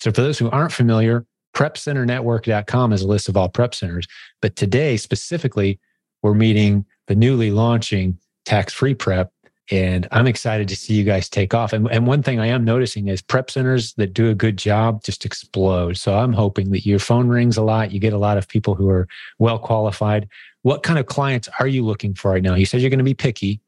So 0.00 0.12
for 0.12 0.22
those 0.22 0.38
who 0.38 0.50
aren't 0.50 0.72
familiar, 0.72 1.26
prepcenternetwork.com 1.54 2.92
is 2.92 3.02
a 3.02 3.08
list 3.08 3.28
of 3.28 3.36
all 3.36 3.48
prep 3.48 3.74
centers. 3.74 4.06
But 4.40 4.56
today 4.56 4.96
specifically, 4.96 5.80
we're 6.22 6.34
meeting 6.34 6.84
the 7.06 7.14
newly 7.14 7.50
launching 7.50 8.18
tax 8.44 8.72
free 8.72 8.94
prep 8.94 9.32
and 9.70 10.08
I'm 10.10 10.26
excited 10.26 10.68
to 10.68 10.76
see 10.76 10.94
you 10.94 11.04
guys 11.04 11.28
take 11.28 11.54
off. 11.54 11.72
And, 11.72 11.88
and 11.90 12.06
one 12.06 12.22
thing 12.22 12.40
I 12.40 12.46
am 12.46 12.64
noticing 12.64 13.06
is 13.06 13.22
prep 13.22 13.50
centers 13.50 13.94
that 13.94 14.12
do 14.12 14.28
a 14.28 14.34
good 14.34 14.56
job 14.56 15.04
just 15.04 15.24
explode. 15.24 15.96
So 15.96 16.16
I'm 16.16 16.32
hoping 16.32 16.72
that 16.72 16.84
your 16.84 16.98
phone 16.98 17.28
rings 17.28 17.56
a 17.56 17.62
lot. 17.62 17.92
You 17.92 18.00
get 18.00 18.12
a 18.12 18.18
lot 18.18 18.36
of 18.36 18.48
people 18.48 18.74
who 18.74 18.88
are 18.88 19.06
well 19.38 19.58
qualified. 19.58 20.28
What 20.62 20.82
kind 20.82 20.98
of 20.98 21.06
clients 21.06 21.48
are 21.60 21.68
you 21.68 21.84
looking 21.84 22.14
for 22.14 22.32
right 22.32 22.42
now? 22.42 22.54
You 22.54 22.66
said 22.66 22.80
you're 22.80 22.90
going 22.90 22.98
to 22.98 23.04
be 23.04 23.14
picky. 23.14 23.60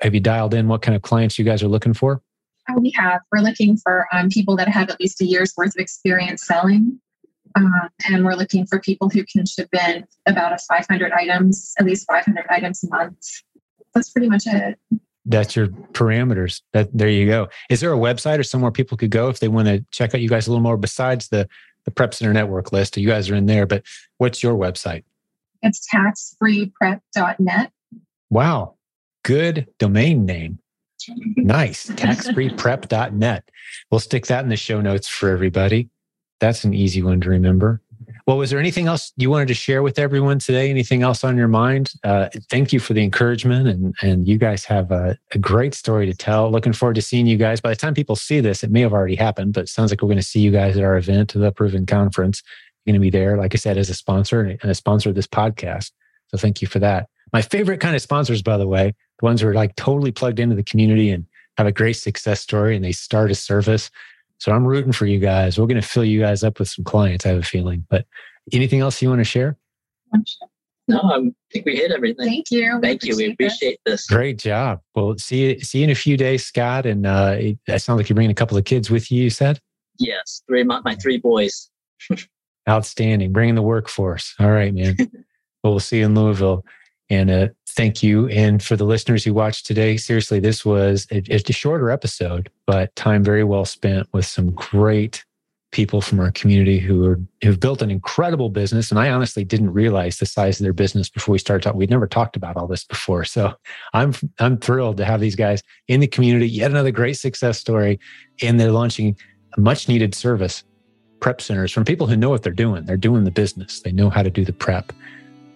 Have 0.00 0.14
you 0.14 0.20
dialed 0.20 0.54
in 0.54 0.66
what 0.66 0.80
kind 0.80 0.96
of 0.96 1.02
clients 1.02 1.38
you 1.38 1.44
guys 1.44 1.62
are 1.62 1.68
looking 1.68 1.92
for? 1.92 2.22
Uh, 2.68 2.80
we 2.80 2.90
have. 2.92 3.20
We're 3.30 3.42
looking 3.42 3.76
for 3.76 4.08
um, 4.12 4.30
people 4.30 4.56
that 4.56 4.68
have 4.68 4.88
at 4.88 4.98
least 4.98 5.20
a 5.20 5.26
year's 5.26 5.52
worth 5.58 5.74
of 5.76 5.80
experience 5.80 6.46
selling. 6.46 6.98
Uh, 7.54 7.88
and 8.08 8.24
we're 8.24 8.34
looking 8.34 8.64
for 8.64 8.80
people 8.80 9.10
who 9.10 9.24
can 9.24 9.44
ship 9.44 9.68
in 9.74 10.06
about 10.26 10.52
a 10.52 10.58
500 10.58 11.12
items, 11.12 11.74
at 11.78 11.84
least 11.84 12.06
500 12.06 12.46
items 12.48 12.82
a 12.84 12.88
month. 12.88 13.26
That's 13.92 14.10
pretty 14.10 14.28
much 14.28 14.44
it. 14.46 14.78
That's 15.30 15.54
your 15.54 15.68
parameters. 15.68 16.60
That 16.72 16.88
there 16.92 17.08
you 17.08 17.26
go. 17.26 17.48
Is 17.70 17.80
there 17.80 17.92
a 17.92 17.96
website 17.96 18.38
or 18.38 18.42
somewhere 18.42 18.70
people 18.70 18.96
could 18.96 19.10
go 19.10 19.28
if 19.28 19.40
they 19.40 19.48
want 19.48 19.68
to 19.68 19.84
check 19.90 20.14
out 20.14 20.20
you 20.20 20.28
guys 20.28 20.46
a 20.46 20.50
little 20.50 20.62
more 20.62 20.76
besides 20.76 21.28
the 21.28 21.48
the 21.84 21.90
Prep 21.90 22.12
Center 22.14 22.32
Network 22.32 22.72
list? 22.72 22.96
You 22.96 23.08
guys 23.08 23.30
are 23.30 23.36
in 23.36 23.46
there, 23.46 23.66
but 23.66 23.84
what's 24.18 24.42
your 24.42 24.54
website? 24.54 25.04
It's 25.62 25.86
taxfreeprep.net. 25.94 27.72
Wow. 28.30 28.74
Good 29.22 29.68
domain 29.78 30.26
name. 30.26 30.58
Nice. 31.36 31.86
Taxfreeprep.net. 31.86 33.50
We'll 33.90 34.00
stick 34.00 34.26
that 34.26 34.44
in 34.44 34.50
the 34.50 34.56
show 34.56 34.82
notes 34.82 35.08
for 35.08 35.30
everybody. 35.30 35.88
That's 36.40 36.64
an 36.64 36.74
easy 36.74 37.02
one 37.02 37.22
to 37.22 37.30
remember. 37.30 37.80
Well, 38.30 38.38
was 38.38 38.50
there 38.50 38.60
anything 38.60 38.86
else 38.86 39.12
you 39.16 39.28
wanted 39.28 39.48
to 39.48 39.54
share 39.54 39.82
with 39.82 39.98
everyone 39.98 40.38
today? 40.38 40.70
Anything 40.70 41.02
else 41.02 41.24
on 41.24 41.36
your 41.36 41.48
mind? 41.48 41.90
Uh, 42.04 42.28
thank 42.48 42.72
you 42.72 42.78
for 42.78 42.92
the 42.92 43.02
encouragement, 43.02 43.66
and 43.66 43.92
and 44.02 44.28
you 44.28 44.38
guys 44.38 44.64
have 44.66 44.92
a, 44.92 45.18
a, 45.34 45.38
great 45.38 45.74
story 45.74 46.06
to 46.06 46.14
tell. 46.14 46.48
Looking 46.48 46.72
forward 46.72 46.94
to 46.94 47.02
seeing 47.02 47.26
you 47.26 47.36
guys. 47.36 47.60
By 47.60 47.70
the 47.70 47.74
time 47.74 47.92
people 47.92 48.14
see 48.14 48.38
this, 48.38 48.62
it 48.62 48.70
may 48.70 48.82
have 48.82 48.92
already 48.92 49.16
happened, 49.16 49.54
but 49.54 49.62
it 49.62 49.68
sounds 49.68 49.90
like 49.90 50.00
we're 50.00 50.06
going 50.06 50.16
to 50.18 50.22
see 50.22 50.38
you 50.38 50.52
guys 50.52 50.76
at 50.76 50.84
our 50.84 50.96
event, 50.96 51.32
the 51.34 51.50
Proven 51.50 51.86
Conference. 51.86 52.44
You're 52.84 52.92
going 52.92 53.00
to 53.00 53.04
be 53.04 53.10
there, 53.10 53.36
like 53.36 53.52
I 53.52 53.58
said, 53.58 53.76
as 53.76 53.90
a 53.90 53.94
sponsor 53.94 54.42
and 54.42 54.70
a 54.70 54.76
sponsor 54.76 55.08
of 55.08 55.16
this 55.16 55.26
podcast. 55.26 55.90
So 56.28 56.38
thank 56.38 56.62
you 56.62 56.68
for 56.68 56.78
that. 56.78 57.08
My 57.32 57.42
favorite 57.42 57.80
kind 57.80 57.96
of 57.96 58.00
sponsors, 58.00 58.42
by 58.42 58.58
the 58.58 58.68
way, 58.68 58.94
the 59.18 59.24
ones 59.24 59.40
who 59.40 59.48
are 59.48 59.54
like 59.54 59.74
totally 59.74 60.12
plugged 60.12 60.38
into 60.38 60.54
the 60.54 60.62
community 60.62 61.10
and 61.10 61.26
have 61.58 61.66
a 61.66 61.72
great 61.72 61.94
success 61.94 62.38
story, 62.38 62.76
and 62.76 62.84
they 62.84 62.92
start 62.92 63.32
a 63.32 63.34
service 63.34 63.90
so 64.40 64.52
I'm 64.52 64.66
rooting 64.66 64.92
for 64.92 65.06
you 65.06 65.18
guys. 65.18 65.58
We're 65.58 65.66
going 65.66 65.80
to 65.80 65.86
fill 65.86 66.04
you 66.04 66.20
guys 66.20 66.42
up 66.42 66.58
with 66.58 66.68
some 66.68 66.84
clients, 66.84 67.26
I 67.26 67.30
have 67.30 67.38
a 67.38 67.42
feeling. 67.42 67.86
But 67.88 68.06
anything 68.52 68.80
else 68.80 69.00
you 69.00 69.08
want 69.08 69.20
to 69.20 69.24
share? 69.24 69.56
No, 70.88 70.98
I 70.98 71.20
think 71.52 71.66
we 71.66 71.76
hit 71.76 71.92
everything. 71.92 72.26
Thank 72.26 72.50
you. 72.50 72.80
Thank 72.80 73.04
you. 73.04 73.16
We 73.16 73.30
appreciate 73.30 73.78
this. 73.86 74.06
Great 74.06 74.38
job. 74.38 74.80
Well, 74.94 75.16
see 75.18 75.50
you, 75.52 75.60
see 75.60 75.78
you 75.78 75.84
in 75.84 75.90
a 75.90 75.94
few 75.94 76.16
days, 76.16 76.44
Scott. 76.44 76.86
And 76.86 77.06
uh, 77.06 77.36
it, 77.38 77.58
it 77.66 77.78
sounds 77.80 77.98
like 77.98 78.08
you're 78.08 78.14
bringing 78.14 78.32
a 78.32 78.34
couple 78.34 78.56
of 78.56 78.64
kids 78.64 78.90
with 78.90 79.10
you, 79.12 79.22
you 79.24 79.30
said? 79.30 79.60
Yes, 79.98 80.42
three 80.48 80.64
my, 80.64 80.80
my 80.80 80.96
three 80.96 81.18
boys. 81.18 81.70
Outstanding. 82.68 83.32
Bringing 83.32 83.54
the 83.54 83.62
workforce. 83.62 84.34
All 84.40 84.50
right, 84.50 84.74
man. 84.74 84.96
well, 85.62 85.74
we'll 85.74 85.80
see 85.80 85.98
you 85.98 86.06
in 86.06 86.14
Louisville. 86.14 86.64
And 87.08 87.30
uh, 87.30 87.48
thank 87.70 88.02
you. 88.02 88.28
And 88.28 88.62
for 88.62 88.76
the 88.76 88.84
listeners 88.84 89.24
who 89.24 89.34
watched 89.34 89.66
today, 89.66 89.96
seriously, 89.96 90.40
this 90.40 90.64
was 90.64 91.06
a, 91.10 91.22
a 91.30 91.52
shorter 91.52 91.90
episode, 91.90 92.50
but 92.66 92.94
time 92.96 93.24
very 93.24 93.44
well 93.44 93.64
spent 93.64 94.08
with 94.12 94.26
some 94.26 94.50
great 94.50 95.24
people 95.72 96.00
from 96.00 96.18
our 96.18 96.32
community 96.32 96.78
who 96.78 97.06
are 97.06 97.20
who've 97.42 97.60
built 97.60 97.80
an 97.80 97.90
incredible 97.90 98.50
business. 98.50 98.90
And 98.90 98.98
I 98.98 99.10
honestly 99.10 99.44
didn't 99.44 99.72
realize 99.72 100.18
the 100.18 100.26
size 100.26 100.58
of 100.58 100.64
their 100.64 100.72
business 100.72 101.08
before 101.08 101.32
we 101.32 101.38
started 101.38 101.62
talking. 101.62 101.78
We'd 101.78 101.90
never 101.90 102.08
talked 102.08 102.36
about 102.36 102.56
all 102.56 102.66
this 102.66 102.84
before. 102.84 103.24
So 103.24 103.54
I'm 103.92 104.14
I'm 104.38 104.58
thrilled 104.58 104.96
to 104.98 105.04
have 105.04 105.20
these 105.20 105.36
guys 105.36 105.62
in 105.88 106.00
the 106.00 106.08
community. 106.08 106.48
Yet 106.48 106.70
another 106.70 106.90
great 106.90 107.18
success 107.18 107.58
story. 107.58 108.00
And 108.42 108.58
they're 108.58 108.72
launching 108.72 109.16
a 109.56 109.60
much 109.60 109.88
needed 109.88 110.14
service, 110.14 110.64
prep 111.20 111.40
centers 111.40 111.72
from 111.72 111.84
people 111.84 112.06
who 112.06 112.16
know 112.16 112.30
what 112.30 112.42
they're 112.42 112.52
doing. 112.52 112.84
They're 112.84 112.96
doing 112.96 113.24
the 113.24 113.30
business. 113.30 113.80
They 113.80 113.92
know 113.92 114.10
how 114.10 114.22
to 114.22 114.30
do 114.30 114.44
the 114.44 114.52
prep. 114.52 114.92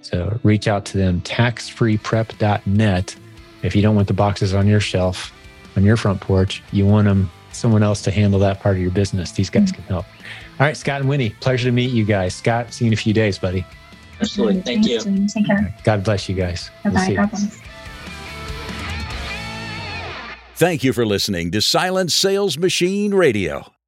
So 0.05 0.39
reach 0.43 0.69
out 0.69 0.85
to 0.87 0.99
them, 0.99 1.23
taxfreeprep.net. 1.23 3.17
If 3.63 3.75
you 3.75 3.81
don't 3.81 3.97
want 3.97 4.07
the 4.07 4.15
boxes 4.15 4.53
on 4.53 4.67
your 4.67 4.81
shelf, 4.81 5.33
on 5.77 5.83
your 5.83 5.97
front 5.97 6.21
porch, 6.21 6.63
you 6.73 6.85
want 6.85 7.07
them 7.07 7.31
someone 7.53 7.83
else 7.83 8.03
to 8.03 8.11
handle 8.11 8.39
that 8.41 8.61
part 8.61 8.77
of 8.77 8.83
your 8.83 8.91
business. 8.91 9.33
These 9.33 9.49
guys 9.49 9.73
mm-hmm. 9.73 9.77
can 9.77 9.85
help. 9.85 10.05
All 10.61 10.67
right, 10.67 10.77
Scott 10.77 11.01
and 11.01 11.09
Winnie, 11.09 11.31
pleasure 11.41 11.69
to 11.69 11.73
meet 11.73 11.91
you 11.91 12.05
guys. 12.05 12.35
Scott, 12.35 12.73
see 12.73 12.85
you 12.85 12.91
in 12.91 12.93
a 12.93 12.97
few 12.97 13.15
days, 13.15 13.39
buddy. 13.39 13.65
Absolutely. 14.21 14.61
Thank 14.61 14.87
you. 14.87 15.01
Take 15.27 15.47
care. 15.47 15.75
God 15.85 16.05
bless 16.05 16.29
you 16.29 16.35
guys. 16.35 16.71
Bye-bye. 16.85 17.07
We'll 17.09 17.27
God 17.27 17.31
Thank 20.57 20.85
you 20.85 20.93
for 20.93 21.05
listening 21.05 21.51
to 21.51 21.61
Silent 21.61 22.13
Sales 22.13 22.59
Machine 22.59 23.15
Radio. 23.15 23.74